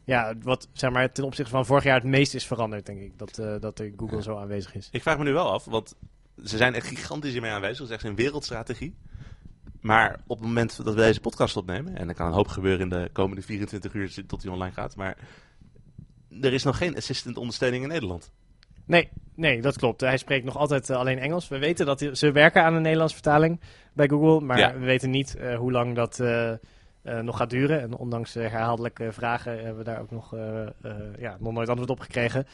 Ja, 0.08 0.34
wat 0.42 0.68
zeg 0.74 0.92
maar 0.92 1.12
ten 1.12 1.24
opzichte 1.24 1.52
van 1.52 1.66
vorig 1.66 1.84
jaar 1.84 1.96
het 1.96 2.04
meest 2.04 2.34
is 2.34 2.46
veranderd, 2.48 2.86
denk 2.86 3.00
ik. 3.02 3.18
Dat, 3.20 3.38
eh, 3.38 3.56
dat 3.60 3.78
de 3.78 3.94
Google 3.98 4.16
Ja. 4.18 4.22
zo 4.24 4.38
aanwezig 4.38 4.76
is. 4.76 4.90
Ik 4.92 5.02
vraag 5.02 5.18
me 5.18 5.24
nu 5.24 5.34
wel 5.34 5.52
af, 5.52 5.66
want 5.66 5.96
ze 6.44 6.58
zijn 6.58 6.74
echt 6.74 6.88
gigantisch 6.88 7.32
hiermee 7.32 7.52
aanwezig. 7.52 7.78
Dat 7.78 7.88
is 7.88 7.94
echt 7.94 8.04
een 8.04 8.16
wereldstrategie. 8.16 8.96
Maar 9.82 10.20
op 10.28 10.38
het 10.38 10.46
moment 10.48 10.78
dat 10.78 10.96
we 10.96 11.02
deze 11.02 11.20
podcast 11.22 11.58
opnemen, 11.58 11.98
en 11.98 12.08
er 12.10 12.16
kan 12.16 12.28
een 12.28 12.34
hoop 12.34 12.48
gebeuren 12.48 12.82
in 12.82 12.90
de 12.90 13.10
komende 13.14 13.42
24 13.42 13.94
uur 13.94 14.26
tot 14.28 14.42
die 14.42 14.52
online 14.52 14.74
gaat, 14.74 14.96
maar 14.96 15.18
er 16.42 16.54
is 16.54 16.64
nog 16.64 16.78
geen 16.78 16.96
assistant 16.96 17.38
ondersteuning 17.38 17.84
in 17.84 17.90
Nederland. 17.90 18.32
Nee, 18.86 19.10
nee, 19.36 19.62
dat 19.62 19.78
klopt. 19.78 20.02
Hij 20.02 20.18
spreekt 20.18 20.46
nog 20.46 20.58
altijd 20.58 20.90
eh, 20.90 20.98
alleen 20.98 21.20
Engels. 21.20 21.48
We 21.48 21.58
weten 21.58 21.86
dat 21.86 22.06
ze 22.14 22.32
werken 22.32 22.64
aan 22.64 22.74
een 22.74 22.82
Nederlands 22.82 23.14
vertaling 23.14 23.60
bij 23.94 24.08
Google, 24.08 24.46
maar 24.46 24.58
Ja. 24.60 24.74
we 24.74 24.86
weten 24.86 25.10
niet 25.10 25.36
eh, 25.36 25.58
hoe 25.58 25.72
lang 25.72 25.96
dat 25.96 26.20
nog 27.16 27.38
gaat 27.38 27.50
duren. 27.50 27.82
En 27.82 27.96
ondanks 27.96 28.36
eh, 28.36 28.50
herhaaldelijke 28.50 29.12
vragen 29.12 29.52
hebben 29.52 29.78
we 29.78 29.84
daar 29.84 30.02
ook 30.02 30.12
nog, 30.12 30.34
eh, 30.34 30.62
eh, 30.62 30.70
ja, 31.18 31.38
nog 31.40 31.54
nooit 31.54 31.70
antwoord 31.70 31.90
op 31.90 32.00
gekregen. 32.00 32.48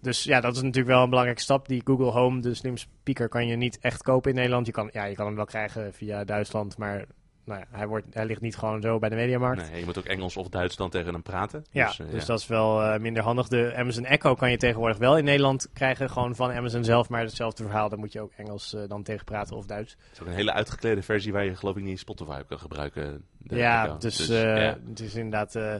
Dus 0.00 0.24
ja, 0.24 0.40
dat 0.40 0.56
is 0.56 0.62
natuurlijk 0.62 0.94
wel 0.94 1.02
een 1.02 1.08
belangrijke 1.08 1.42
stap. 1.42 1.68
Die 1.68 1.82
Google 1.84 2.10
Home, 2.10 2.40
de 2.40 2.54
slim 2.54 2.76
speaker, 2.76 3.28
kan 3.28 3.46
je 3.46 3.56
niet 3.56 3.78
echt 3.80 4.02
kopen 4.02 4.30
in 4.30 4.36
Nederland. 4.36 4.66
Je 4.66 4.72
kan, 4.72 4.88
ja, 4.92 5.04
je 5.04 5.14
kan 5.14 5.26
hem 5.26 5.34
wel 5.34 5.44
krijgen 5.44 5.92
via 5.92 6.24
Duitsland, 6.24 6.78
maar 6.78 7.04
nou 7.44 7.60
ja, 7.60 7.66
hij, 7.70 7.86
wordt, 7.86 8.06
hij 8.10 8.24
ligt 8.24 8.40
niet 8.40 8.56
gewoon 8.56 8.80
zo 8.82 8.98
bij 8.98 9.08
de 9.08 9.14
Mediamarkt. 9.14 9.70
Nee, 9.70 9.80
je 9.80 9.84
moet 9.84 9.98
ook 9.98 10.04
Engels 10.04 10.36
of 10.36 10.48
Duits 10.48 10.76
dan 10.76 10.90
tegen 10.90 11.12
hem 11.12 11.22
praten. 11.22 11.64
Ja, 11.70 11.86
dus, 11.86 11.96
dus, 11.96 12.20
eh, 12.20 12.26
dat 12.26 12.38
is 12.38 12.46
wel 12.46 12.82
eh, 12.82 13.00
minder 13.00 13.22
handig. 13.22 13.48
De 13.48 13.72
Amazon 13.76 14.04
Echo 14.04 14.34
kan 14.34 14.50
je 14.50 14.56
tegenwoordig 14.56 14.98
wel 14.98 15.18
in 15.18 15.24
Nederland 15.24 15.68
krijgen, 15.72 16.10
gewoon 16.10 16.34
van 16.34 16.52
Amazon 16.52 16.84
zelf. 16.84 17.08
Maar 17.08 17.22
hetzelfde 17.22 17.62
verhaal, 17.62 17.88
daar 17.88 17.98
moet 17.98 18.12
je 18.12 18.20
ook 18.20 18.32
Engels 18.36 18.74
eh, 18.74 18.82
dan 18.88 19.02
tegen 19.02 19.24
praten 19.24 19.56
of 19.56 19.66
Duits. 19.66 19.92
Het 19.92 20.12
is 20.12 20.20
ook 20.20 20.26
een 20.26 20.34
hele 20.34 20.52
uitgeklede 20.52 21.02
versie 21.02 21.32
waar 21.32 21.44
je 21.44 21.56
geloof 21.56 21.76
ik 21.76 21.82
niet 21.82 21.98
Spotify 21.98 22.38
op 22.40 22.48
kan 22.48 22.58
gebruiken. 22.58 23.24
De 23.38 23.56
ja, 23.56 23.84
Echo. 23.84 23.98
dus, 23.98 24.28
eh, 24.28 24.42
ja. 24.42 24.78
het 24.88 25.00
is 25.00 25.14
inderdaad... 25.14 25.54
eh, 25.54 25.74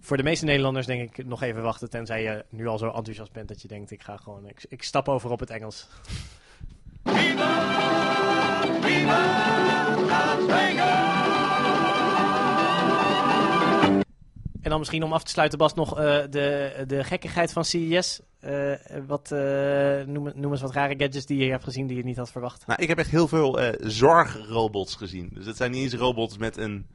voor 0.00 0.16
de 0.16 0.22
meeste 0.22 0.44
Nederlanders 0.44 0.86
denk 0.86 1.16
ik 1.16 1.26
nog 1.26 1.42
even 1.42 1.62
wachten, 1.62 1.90
tenzij 1.90 2.22
je 2.22 2.44
nu 2.48 2.66
al 2.66 2.78
zo 2.78 2.86
enthousiast 2.90 3.32
bent 3.32 3.48
dat 3.48 3.62
je 3.62 3.68
denkt, 3.68 3.90
ik 3.90 4.02
ga 4.02 4.16
gewoon, 4.16 4.48
ik, 4.48 4.64
ik 4.68 4.82
stap 4.82 5.08
over 5.08 5.30
op 5.30 5.40
het 5.40 5.50
Engels. 5.50 5.88
En 14.62 14.70
dan 14.70 14.78
misschien 14.78 15.02
om 15.02 15.12
af 15.12 15.22
te 15.22 15.30
sluiten, 15.30 15.58
Bas, 15.58 15.74
nog 15.74 15.98
eh, 15.98 16.20
de, 16.30 16.84
de 16.86 17.04
gekkigheid 17.04 17.52
van 17.52 17.64
CES. 17.64 18.20
Eh, 18.40 18.72
wat, 19.06 19.32
eh, 19.32 20.02
noem, 20.06 20.32
noem 20.34 20.50
eens 20.50 20.60
wat 20.60 20.72
rare 20.72 20.94
gadgets 20.98 21.26
die 21.26 21.44
je 21.44 21.50
hebt 21.50 21.64
gezien 21.64 21.86
die 21.86 21.96
je 21.96 22.04
niet 22.04 22.16
had 22.16 22.30
verwacht. 22.30 22.66
Nou, 22.66 22.82
ik 22.82 22.88
heb 22.88 22.98
echt 22.98 23.10
heel 23.10 23.28
veel 23.28 23.58
zorgrobots 23.80 24.94
gezien. 24.94 25.30
Dus 25.32 25.46
het 25.46 25.56
zijn 25.56 25.70
niet 25.70 25.82
eens 25.82 25.94
robots 25.94 26.38
met 26.38 26.56
een 26.56 26.86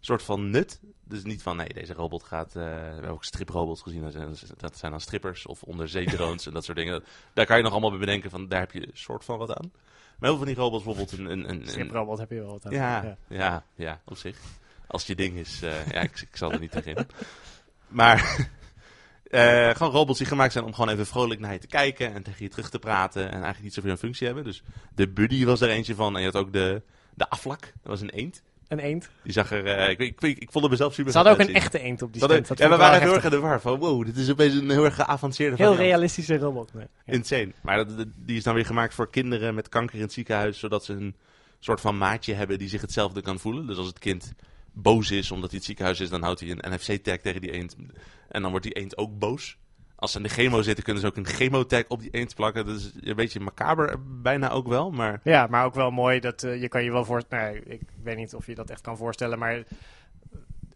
soort 0.00 0.22
van 0.22 0.50
nut. 0.50 0.80
Dus 1.04 1.24
niet 1.24 1.42
van, 1.42 1.56
nee, 1.56 1.68
deze 1.68 1.92
robot 1.92 2.22
gaat... 2.22 2.52
we 2.52 2.60
hebben 2.60 3.10
ook 3.10 3.24
striprobots 3.24 3.82
gezien. 3.82 4.02
Dat 4.02 4.12
zijn, 4.12 4.34
dat 4.56 4.76
zijn 4.76 4.90
dan 4.90 5.00
strippers 5.00 5.46
of 5.46 5.62
onderzeedrones 5.62 6.46
en 6.46 6.52
dat 6.52 6.64
soort 6.64 6.76
dingen. 6.76 7.04
Daar 7.32 7.46
kan 7.46 7.56
je 7.56 7.62
nog 7.62 7.72
allemaal 7.72 7.90
bij 7.90 7.98
bedenken 7.98 8.30
van, 8.30 8.48
daar 8.48 8.60
heb 8.60 8.72
je 8.72 8.82
een 8.82 8.90
soort 8.92 9.24
van 9.24 9.38
wat 9.38 9.54
aan. 9.54 9.70
Maar 10.18 10.30
heel 10.30 10.38
veel 10.38 10.46
van 10.46 10.46
die 10.46 10.64
robots 10.64 10.84
bijvoorbeeld 10.84 11.18
een... 11.18 11.30
een, 11.30 11.48
een, 11.48 11.60
een 11.60 11.68
Striprobot 11.68 12.18
heb 12.18 12.30
je 12.30 12.40
wel 12.40 12.50
wat 12.50 12.66
aan. 12.66 12.72
ja, 12.72 13.16
ja, 13.28 13.64
ja, 13.74 14.00
op 14.04 14.16
zich. 14.16 14.38
Als 14.94 15.06
je 15.06 15.14
ding 15.14 15.36
is, 15.38 15.60
eh, 15.62 15.86
ja, 15.90 16.00
ik, 16.00 16.20
ik 16.20 16.36
zal 16.36 16.52
er 16.52 16.60
niet 16.60 16.70
tegen 16.70 16.94
in. 16.94 17.06
Maar 17.88 18.18
eh, 19.30 19.70
gewoon 19.70 19.92
robots 19.92 20.18
die 20.18 20.26
gemaakt 20.26 20.52
zijn 20.52 20.64
om 20.64 20.74
gewoon 20.74 20.90
even 20.92 21.06
vrolijk 21.06 21.40
naar 21.40 21.52
je 21.52 21.58
te 21.58 21.66
kijken 21.66 22.14
en 22.14 22.22
tegen 22.22 22.44
je 22.44 22.48
terug 22.50 22.70
te 22.70 22.78
praten 22.78 23.22
en 23.22 23.32
eigenlijk 23.32 23.62
niet 23.62 23.74
zoveel 23.74 23.90
een 23.90 23.98
functie 23.98 24.26
hebben. 24.26 24.44
Dus 24.44 24.62
de 24.94 25.08
Buddy 25.08 25.44
was 25.44 25.60
er 25.60 25.68
eentje 25.68 25.94
van 25.94 26.14
en 26.14 26.20
je 26.20 26.26
had 26.26 26.36
ook 26.36 26.52
de, 26.52 26.82
de 27.14 27.28
Aflak, 27.28 27.60
dat 27.60 27.70
was 27.82 28.00
een 28.00 28.10
eend. 28.10 28.42
Een 28.68 28.78
eend. 28.78 29.08
Die 29.22 29.32
zag 29.32 29.50
er, 29.50 29.66
eh, 29.66 29.88
ik, 29.90 29.98
ik, 29.98 30.20
ik, 30.20 30.38
ik 30.38 30.50
vond 30.50 30.64
hem 30.64 30.70
mezelf 30.72 30.94
super 30.94 31.12
Ze 31.12 31.18
hadden 31.18 31.34
ook 31.36 31.48
een 31.48 31.54
echte 31.54 31.78
eend 31.78 32.02
op 32.02 32.12
die 32.12 32.22
stand. 32.22 32.48
Dat 32.48 32.58
Ja, 32.58 32.68
we 32.68 32.76
waren 32.76 33.00
heel 33.00 33.14
erg 33.14 33.24
in 33.24 33.30
de 33.30 33.38
war 33.40 33.60
van, 33.60 33.78
wow, 33.78 34.04
dit 34.04 34.16
is 34.16 34.30
opeens 34.30 34.54
een 34.54 34.70
heel 34.70 34.84
erg 34.84 34.94
geavanceerde 34.94 35.56
Heel 35.56 35.66
variant. 35.66 35.88
realistische 35.90 36.38
robot. 36.38 36.74
Nee. 36.74 36.86
Ja. 37.06 37.12
Insane. 37.12 37.52
Maar 37.62 37.76
dat- 37.76 38.06
die 38.16 38.36
is 38.36 38.42
dan 38.42 38.54
weer 38.54 38.66
gemaakt 38.66 38.94
voor 38.94 39.10
kinderen 39.10 39.54
met 39.54 39.68
kanker 39.68 39.94
in 39.96 40.02
het 40.02 40.12
ziekenhuis, 40.12 40.58
zodat 40.58 40.84
ze 40.84 40.92
een 40.92 41.14
soort 41.60 41.80
van 41.80 41.98
maatje 41.98 42.34
hebben 42.34 42.58
die 42.58 42.68
zich 42.68 42.80
hetzelfde 42.80 43.20
kan 43.20 43.38
voelen. 43.38 43.66
Dus 43.66 43.76
als 43.76 43.86
het 43.86 43.98
kind 43.98 44.32
boos 44.74 45.10
is 45.10 45.30
omdat 45.30 45.48
hij 45.48 45.58
het 45.58 45.66
ziekenhuis 45.66 46.00
is, 46.00 46.08
dan 46.10 46.22
houdt 46.22 46.40
hij 46.40 46.50
een 46.50 46.72
NFC-tag 46.72 47.16
tegen 47.16 47.40
die 47.40 47.52
eend. 47.52 47.76
En 48.28 48.42
dan 48.42 48.50
wordt 48.50 48.66
die 48.66 48.74
eend 48.74 48.98
ook 48.98 49.18
boos. 49.18 49.58
Als 49.96 50.12
ze 50.12 50.16
in 50.16 50.22
de 50.22 50.28
chemo 50.28 50.62
zitten, 50.62 50.84
kunnen 50.84 51.02
ze 51.02 51.08
ook 51.08 51.16
een 51.16 51.26
chemotag 51.26 51.84
op 51.88 52.00
die 52.00 52.10
eend 52.10 52.34
plakken. 52.34 52.66
Dat 52.66 52.76
is 52.76 52.92
een 53.00 53.16
beetje 53.16 53.40
macaber 53.40 53.96
bijna 54.22 54.50
ook 54.50 54.68
wel, 54.68 54.90
maar... 54.90 55.20
Ja, 55.22 55.46
maar 55.46 55.64
ook 55.64 55.74
wel 55.74 55.90
mooi 55.90 56.20
dat 56.20 56.42
eh, 56.42 56.60
je 56.60 56.68
kan 56.68 56.84
je 56.84 56.92
wel 56.92 57.04
voorstellen. 57.04 57.52
Nee, 57.52 57.62
ik 57.64 57.80
weet 58.02 58.16
niet 58.16 58.34
of 58.34 58.46
je 58.46 58.54
dat 58.54 58.70
echt 58.70 58.80
kan 58.80 58.96
voorstellen, 58.96 59.38
maar 59.38 59.62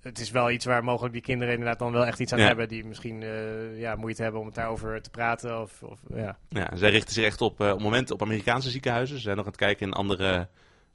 het 0.01 0.19
is 0.19 0.31
wel 0.31 0.51
iets 0.51 0.65
waar 0.65 0.85
mogelijk 0.85 1.13
die 1.13 1.23
kinderen 1.23 1.53
inderdaad 1.53 1.79
dan 1.79 1.93
wel 1.93 2.07
echt 2.07 2.21
iets 2.21 2.33
aan 2.33 2.39
Ja. 2.39 2.47
hebben. 2.47 2.69
Die 2.69 2.85
misschien 2.85 3.23
eh, 3.23 3.81
ja, 3.81 3.95
moeite 3.97 4.23
hebben 4.23 4.41
om 4.41 4.47
het 4.47 4.55
daarover 4.55 5.03
te 5.03 5.11
praten. 5.11 5.61
Of, 5.61 5.83
of, 5.83 6.01
ja. 6.15 6.39
Ja, 6.49 6.77
zij 6.77 6.91
richten 6.91 7.15
zich 7.15 7.25
echt 7.25 7.41
op, 7.41 7.61
eh, 7.61 7.67
op 7.67 7.75
het 7.75 7.83
moment 7.83 8.11
op 8.11 8.23
Amerikaanse 8.23 8.71
ziekenhuizen. 8.71 9.17
Ze 9.17 9.23
zijn 9.23 9.37
nog 9.37 9.45
aan 9.45 9.51
het 9.51 9.61
kijken 9.61 9.87
in 9.87 9.93
andere 9.93 10.49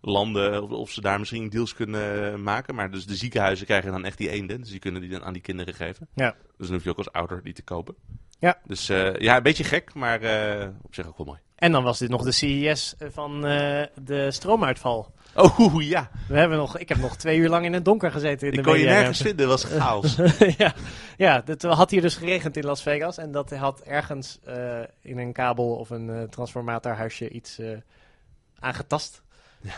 landen 0.05 0.63
of, 0.63 0.69
of 0.69 0.91
ze 0.91 1.01
daar 1.01 1.19
misschien 1.19 1.49
deals 1.49 1.73
kunnen 1.73 2.43
maken. 2.43 2.75
Maar 2.75 2.91
dus 2.91 3.05
de 3.05 3.15
ziekenhuizen 3.15 3.65
krijgen 3.65 3.91
dan 3.91 4.05
echt 4.05 4.17
die 4.17 4.29
eenden. 4.29 4.61
Dus 4.61 4.69
die 4.69 4.79
kunnen 4.79 5.01
die 5.01 5.09
dan 5.09 5.23
aan 5.23 5.33
die 5.33 5.41
kinderen 5.41 5.73
geven. 5.73 6.07
Ja. 6.15 6.35
Dus 6.57 6.67
dan 6.67 6.75
hoef 6.75 6.83
je 6.83 6.89
ook 6.89 6.97
als 6.97 7.11
ouder 7.11 7.43
die 7.43 7.53
te 7.53 7.63
kopen. 7.63 7.95
Ja. 8.39 8.57
Dus 8.65 8.89
eh, 8.89 9.15
ja, 9.15 9.37
een 9.37 9.43
beetje 9.43 9.63
gek, 9.63 9.93
maar 9.93 10.21
eh, 10.21 10.67
op 10.81 10.95
zich 10.95 11.07
ook 11.07 11.17
wel 11.17 11.25
mooi. 11.25 11.39
En 11.55 11.71
dan 11.71 11.83
was 11.83 11.99
dit 11.99 12.09
nog 12.09 12.23
de 12.23 12.31
CES 12.31 12.95
van 12.99 13.45
eh, 13.45 13.85
de 14.01 14.31
stroomuitval. 14.31 15.13
Oh 15.35 15.83
ja, 15.95 16.09
We 16.27 16.37
hebben 16.37 16.57
nog, 16.57 16.77
ik 16.77 16.89
heb 16.89 16.97
nog 16.97 17.17
twee 17.17 17.37
uur 17.37 17.49
lang 17.49 17.65
in 17.65 17.73
het 17.73 17.85
donker 17.85 18.11
gezeten. 18.11 18.47
In 18.47 18.53
ik 18.53 18.63
de 18.63 18.69
kon 18.69 18.79
je 18.79 18.85
nergens 18.85 19.21
vinden, 19.21 19.47
was 19.47 19.63
chaos. 19.63 20.15
ja, 20.57 20.73
ja, 21.17 21.41
het 21.45 21.63
had 21.63 21.89
hier 21.89 22.01
dus 22.01 22.15
geregend 22.15 22.57
in 22.57 22.65
Las 22.65 22.81
Vegas. 22.81 23.17
En 23.17 23.31
dat 23.31 23.51
had 23.51 23.81
ergens 23.81 24.39
eh, 24.43 24.79
in 25.01 25.17
een 25.17 25.33
kabel 25.33 25.75
of 25.75 25.89
een 25.89 26.09
eh, 26.09 26.23
transformatorhuisje 26.23 27.29
iets 27.29 27.59
eh, 27.59 27.77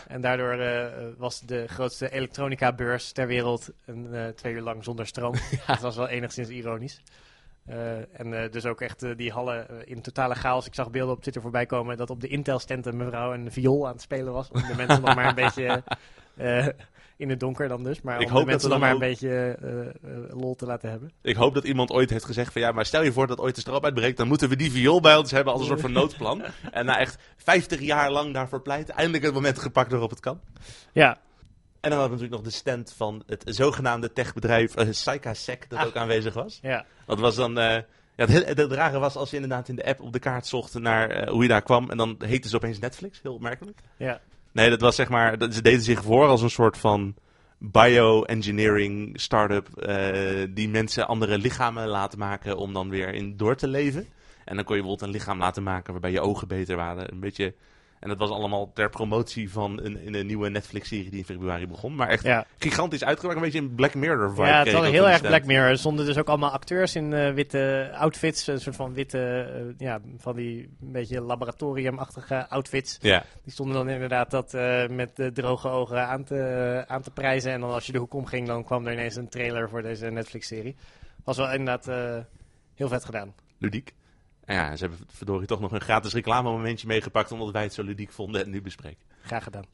En 0.08 0.20
daardoor 0.20 0.52
eh, 0.52 0.86
was 1.16 1.40
de 1.40 1.66
grootste 1.68 2.10
elektronica-beurs 2.10 3.12
ter 3.12 3.26
wereld 3.26 3.70
een, 3.84 4.14
eh, 4.14 4.28
twee 4.28 4.52
uur 4.54 4.60
lang 4.60 4.84
zonder 4.84 5.06
stroom. 5.06 5.34
Dat 5.66 5.80
was 5.80 5.96
wel 5.96 6.08
enigszins 6.08 6.48
ironisch. 6.48 7.02
Eh, 7.66 8.20
en 8.20 8.50
dus 8.50 8.66
ook 8.66 8.80
echt 8.80 9.16
die 9.16 9.32
hallen 9.32 9.86
in 9.86 10.02
totale 10.02 10.34
chaos. 10.34 10.66
Ik 10.66 10.74
zag 10.74 10.90
beelden 10.90 11.14
op 11.14 11.20
Twitter 11.20 11.42
voorbij 11.42 11.66
komen 11.66 11.96
dat 11.96 12.10
op 12.10 12.20
de 12.20 12.28
Intel-stand 12.28 12.86
een 12.86 12.96
mevrouw 12.96 13.34
een 13.34 13.52
viool 13.52 13.86
aan 13.86 13.92
het 13.92 14.02
spelen 14.02 14.32
was. 14.32 14.50
Om 14.50 14.62
de 14.62 14.74
mensen 14.76 15.02
nog 15.02 15.14
maar 15.14 15.28
een 15.28 15.34
beetje 15.44 15.82
in 17.16 17.30
het 17.30 17.40
donker 17.40 17.68
dan 17.68 17.82
dus. 17.82 18.00
Maar 18.02 18.20
Ik 18.20 18.26
om 18.26 18.32
hoop 18.32 18.38
dat 18.38 18.46
mensen 18.46 18.68
nog 18.70 18.78
dan 18.78 18.86
maar 18.88 18.96
een 18.96 19.08
beetje 19.10 19.28
eh, 19.62 19.80
eh, 19.80 20.38
lol 20.40 20.54
te 20.54 20.66
laten 20.66 20.90
hebben. 20.90 21.12
Ik 21.22 21.36
hoop 21.36 21.54
dat 21.54 21.64
iemand 21.64 21.90
ooit 21.90 22.10
heeft 22.10 22.24
gezegd 22.24 22.52
van 22.52 22.60
ja, 22.62 22.72
maar 22.72 22.86
stel 22.86 23.02
je 23.02 23.12
voor 23.12 23.26
dat 23.26 23.38
ooit 23.38 23.54
de 23.54 23.60
stroom 23.60 23.84
uitbreekt, 23.84 24.16
dan 24.16 24.28
moeten 24.28 24.48
we 24.48 24.56
die 24.56 24.70
viool 24.70 25.00
bij 25.00 25.16
ons 25.16 25.30
hebben 25.30 25.52
als 25.52 25.60
een 25.62 25.68
soort 25.68 25.80
van 25.80 25.92
noodplan. 26.00 26.42
en 26.70 26.84
na 26.86 26.98
echt 26.98 27.18
50 27.36 27.80
jaar 27.80 28.10
lang 28.10 28.34
daarvoor 28.34 28.62
pleiten, 28.62 28.94
eindelijk 28.94 29.24
het 29.24 29.34
moment 29.34 29.58
gepakt 29.58 29.90
waarop 29.90 30.10
het 30.10 30.20
kan. 30.20 30.40
Ja, 30.92 31.18
En 31.80 31.90
dan 31.90 32.00
hadden 32.00 32.18
we 32.18 32.22
natuurlijk 32.24 32.42
nog 32.42 32.52
de 32.52 32.58
stand 32.58 32.92
van 32.96 33.22
het 33.26 33.42
zogenaamde 33.46 34.12
techbedrijf 34.12 34.78
uh, 34.78 34.88
Psychasec 34.90 35.70
dat 35.70 35.78
Ah. 35.78 35.86
ook 35.86 35.96
aanwezig 35.96 36.34
was. 36.34 36.58
ja. 36.62 36.84
Dat 37.06 37.20
was 37.20 37.34
dan... 37.36 37.58
eh, 37.58 37.82
ja, 38.16 38.26
het, 38.26 38.58
het 38.58 38.72
rare 38.72 38.98
was 38.98 39.16
als 39.16 39.30
je 39.30 39.36
inderdaad 39.36 39.68
in 39.68 39.76
de 39.76 39.84
app 39.84 40.00
op 40.00 40.12
de 40.12 40.18
kaart 40.18 40.46
zocht 40.46 40.74
naar 40.78 41.10
eh, 41.10 41.28
hoe 41.30 41.42
je 41.42 41.48
daar 41.48 41.62
kwam. 41.62 41.90
En 41.90 41.96
dan 41.96 42.16
heette 42.18 42.48
ze 42.48 42.56
opeens 42.56 42.78
Netflix. 42.78 43.20
Heel 43.22 43.34
opmerkelijk. 43.34 43.78
Ja. 43.96 44.20
Nee, 44.56 44.70
dat 44.70 44.80
was 44.80 44.96
zeg 44.96 45.08
maar... 45.08 45.38
Dat, 45.38 45.54
ze 45.54 45.62
deden 45.62 45.82
zich 45.82 46.02
voor 46.02 46.26
als 46.26 46.42
een 46.42 46.50
soort 46.50 46.78
van 46.78 47.14
bioengineering 47.58 49.20
start-up. 49.20 49.68
eh, 49.76 50.46
die 50.50 50.68
mensen 50.68 51.06
andere 51.06 51.38
lichamen 51.38 51.86
laten 51.86 52.18
maken 52.18 52.56
om 52.56 52.72
dan 52.72 52.88
weer 52.88 53.14
in 53.14 53.36
door 53.36 53.56
te 53.56 53.68
leven. 53.68 54.06
En 54.44 54.56
dan 54.56 54.64
kon 54.64 54.76
je 54.76 54.82
bijvoorbeeld 54.82 55.08
een 55.08 55.16
lichaam 55.16 55.38
laten 55.38 55.62
maken 55.62 55.92
waarbij 55.92 56.10
je 56.10 56.20
ogen 56.20 56.48
beter 56.48 56.76
waren. 56.76 57.12
Een 57.12 57.20
beetje... 57.20 57.54
En 58.00 58.08
dat 58.08 58.18
was 58.18 58.30
allemaal 58.30 58.72
ter 58.72 58.88
promotie 58.90 59.50
van 59.50 59.80
een, 59.82 60.14
een 60.14 60.26
nieuwe 60.26 60.48
Netflix-serie 60.48 61.10
die 61.10 61.18
in 61.18 61.24
februari 61.24 61.66
begon. 61.66 61.94
Maar 61.94 62.08
echt 62.08 62.22
Ja, 62.22 62.46
gigantisch 62.58 63.04
uitgewerkt. 63.04 63.36
Een 63.40 63.44
beetje 63.44 63.58
een 63.68 63.74
Black 63.74 63.94
Mirror 63.94 64.30
vibe. 64.30 64.46
ja 64.46 64.58
het 64.64 64.72
was 64.72 64.88
heel 64.88 65.08
erg 65.08 65.20
Black. 65.20 65.44
Mirror. 65.44 65.68
Er 65.68 65.78
stonden 65.78 66.06
dus 66.06 66.18
ook 66.18 66.28
allemaal 66.28 66.50
acteurs 66.50 66.94
in 66.94 67.12
eh, 67.12 67.32
witte 67.32 67.90
outfits. 67.94 68.46
Een 68.46 68.60
soort 68.60 68.76
van 68.76 68.92
witte, 68.94 69.18
eh, 69.18 69.86
ja, 69.86 70.00
van 70.18 70.36
die 70.36 70.62
een 70.80 70.92
beetje 70.92 71.20
laboratoriumachtige 71.20 72.48
outfits. 72.48 72.98
Ja. 73.00 73.24
Die 73.42 73.52
stonden 73.52 73.74
dan 73.76 73.88
inderdaad 73.88 74.30
dat 74.30 74.54
eh, 74.54 74.86
met 74.88 75.30
droge 75.34 75.68
ogen 75.68 76.06
aan 76.06 76.24
te, 76.24 76.84
aan 76.86 77.02
te 77.02 77.10
prijzen. 77.10 77.52
En 77.52 77.60
dan 77.60 77.70
als 77.70 77.86
je 77.86 77.92
de 77.92 77.98
hoek 77.98 78.14
omging, 78.14 78.46
dan 78.46 78.64
kwam 78.64 78.86
er 78.86 78.92
ineens 78.92 79.16
een 79.16 79.28
trailer 79.28 79.68
voor 79.68 79.82
deze 79.82 80.10
Netflix-serie. 80.10 80.76
Was 81.24 81.36
wel 81.36 81.52
inderdaad 81.52 81.86
heel 82.74 82.88
vet 82.88 83.04
gedaan. 83.04 83.34
ludiek. 83.58 83.94
En 84.46 84.54
ja, 84.54 84.76
ze 84.76 84.86
hebben 84.86 85.06
verdorie 85.08 85.46
toch 85.46 85.60
nog 85.60 85.72
een 85.72 85.80
gratis 85.80 86.12
reclamemomentje 86.12 86.86
meegepakt 86.86 87.32
omdat 87.32 87.50
wij 87.50 87.62
het 87.62 87.72
zo 87.72 87.82
ludiek 87.82 88.12
vonden 88.12 88.44
en 88.44 88.50
nu 88.50 88.62
bespreken. 88.62 89.04
Graag 89.22 89.44
gedaan. 89.44 89.64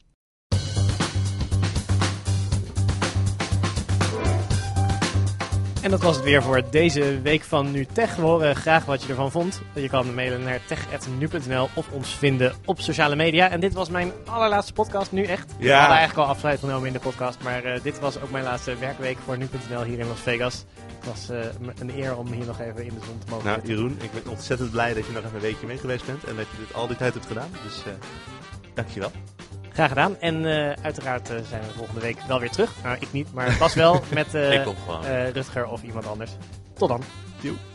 En 5.83 5.89
dat 5.91 6.01
was 6.01 6.15
het 6.15 6.25
weer 6.25 6.41
voor 6.43 6.61
deze 6.69 7.21
week 7.21 7.43
van 7.43 7.71
Nu 7.71 7.85
Tech. 7.85 8.15
We 8.15 8.21
horen 8.21 8.55
graag 8.55 8.85
wat 8.85 9.03
je 9.03 9.09
ervan 9.09 9.31
vond. 9.31 9.61
Je 9.73 9.89
kan 9.89 10.13
mailen 10.13 10.43
naar 10.43 10.59
tech.nu.nl 10.67 11.69
of 11.73 11.87
ons 11.91 12.09
vinden 12.15 12.53
op 12.65 12.79
sociale 12.79 13.15
media. 13.15 13.49
En 13.49 13.59
dit 13.59 13.73
was 13.73 13.89
mijn 13.89 14.11
allerlaatste 14.25 14.73
podcast, 14.73 15.11
nu 15.11 15.23
echt. 15.23 15.57
We 15.57 15.63
Ja. 15.63 15.77
hadden 15.79 15.97
eigenlijk 15.97 16.27
al 16.27 16.33
afscheid 16.33 16.59
genomen 16.59 16.87
in 16.87 16.93
de 16.93 16.99
podcast. 16.99 17.37
Maar 17.43 17.63
eh, 17.63 17.81
dit 17.83 17.99
was 17.99 18.21
ook 18.21 18.31
mijn 18.31 18.43
laatste 18.43 18.75
werkweek 18.77 19.17
voor 19.25 19.37
nu.nl 19.37 19.83
hier 19.83 19.99
in 19.99 20.07
Las 20.07 20.19
Vegas. 20.19 20.65
Het 20.99 21.05
was 21.07 21.29
eh, 21.29 21.39
een 21.79 21.91
eer 21.99 22.17
om 22.17 22.27
hier 22.31 22.45
nog 22.45 22.59
even 22.59 22.83
in 22.85 22.93
de 22.99 23.05
zon 23.05 23.17
te 23.17 23.29
mogen 23.29 23.45
Nou, 23.45 23.57
zitten. 23.59 23.75
Jeroen, 23.75 23.97
ik 24.01 24.11
ben 24.23 24.31
ontzettend 24.31 24.71
blij 24.71 24.93
dat 24.93 25.05
je 25.05 25.11
nog 25.11 25.23
even 25.23 25.35
een 25.35 25.41
weekje 25.41 25.67
mee 25.67 25.77
geweest 25.77 26.05
bent 26.05 26.23
en 26.23 26.35
dat 26.35 26.45
je 26.51 26.57
dit 26.65 26.73
al 26.75 26.87
die 26.87 26.97
tijd 26.97 27.13
hebt 27.13 27.25
gedaan. 27.25 27.49
Dus 27.63 27.77
eh 27.85 27.91
dankjewel. 28.73 29.11
Graag 29.73 29.89
gedaan. 29.89 30.19
En 30.19 30.45
eh, 30.45 30.83
uiteraard 30.83 31.29
eh, 31.29 31.37
zijn 31.49 31.61
we 31.61 31.73
volgende 31.75 32.01
week 32.01 32.17
wel 32.27 32.39
weer 32.39 32.49
terug. 32.49 32.83
Nou, 32.83 32.97
ik 32.99 33.11
niet, 33.11 33.33
maar 33.33 33.55
Bas 33.59 33.73
wel 33.73 34.01
met 34.13 34.33
eh, 34.33 35.31
Rutger 35.31 35.67
of 35.67 35.83
iemand 35.83 36.07
anders. 36.07 36.31
Tot 36.73 36.89
dan. 36.89 37.01
Joe. 37.41 37.72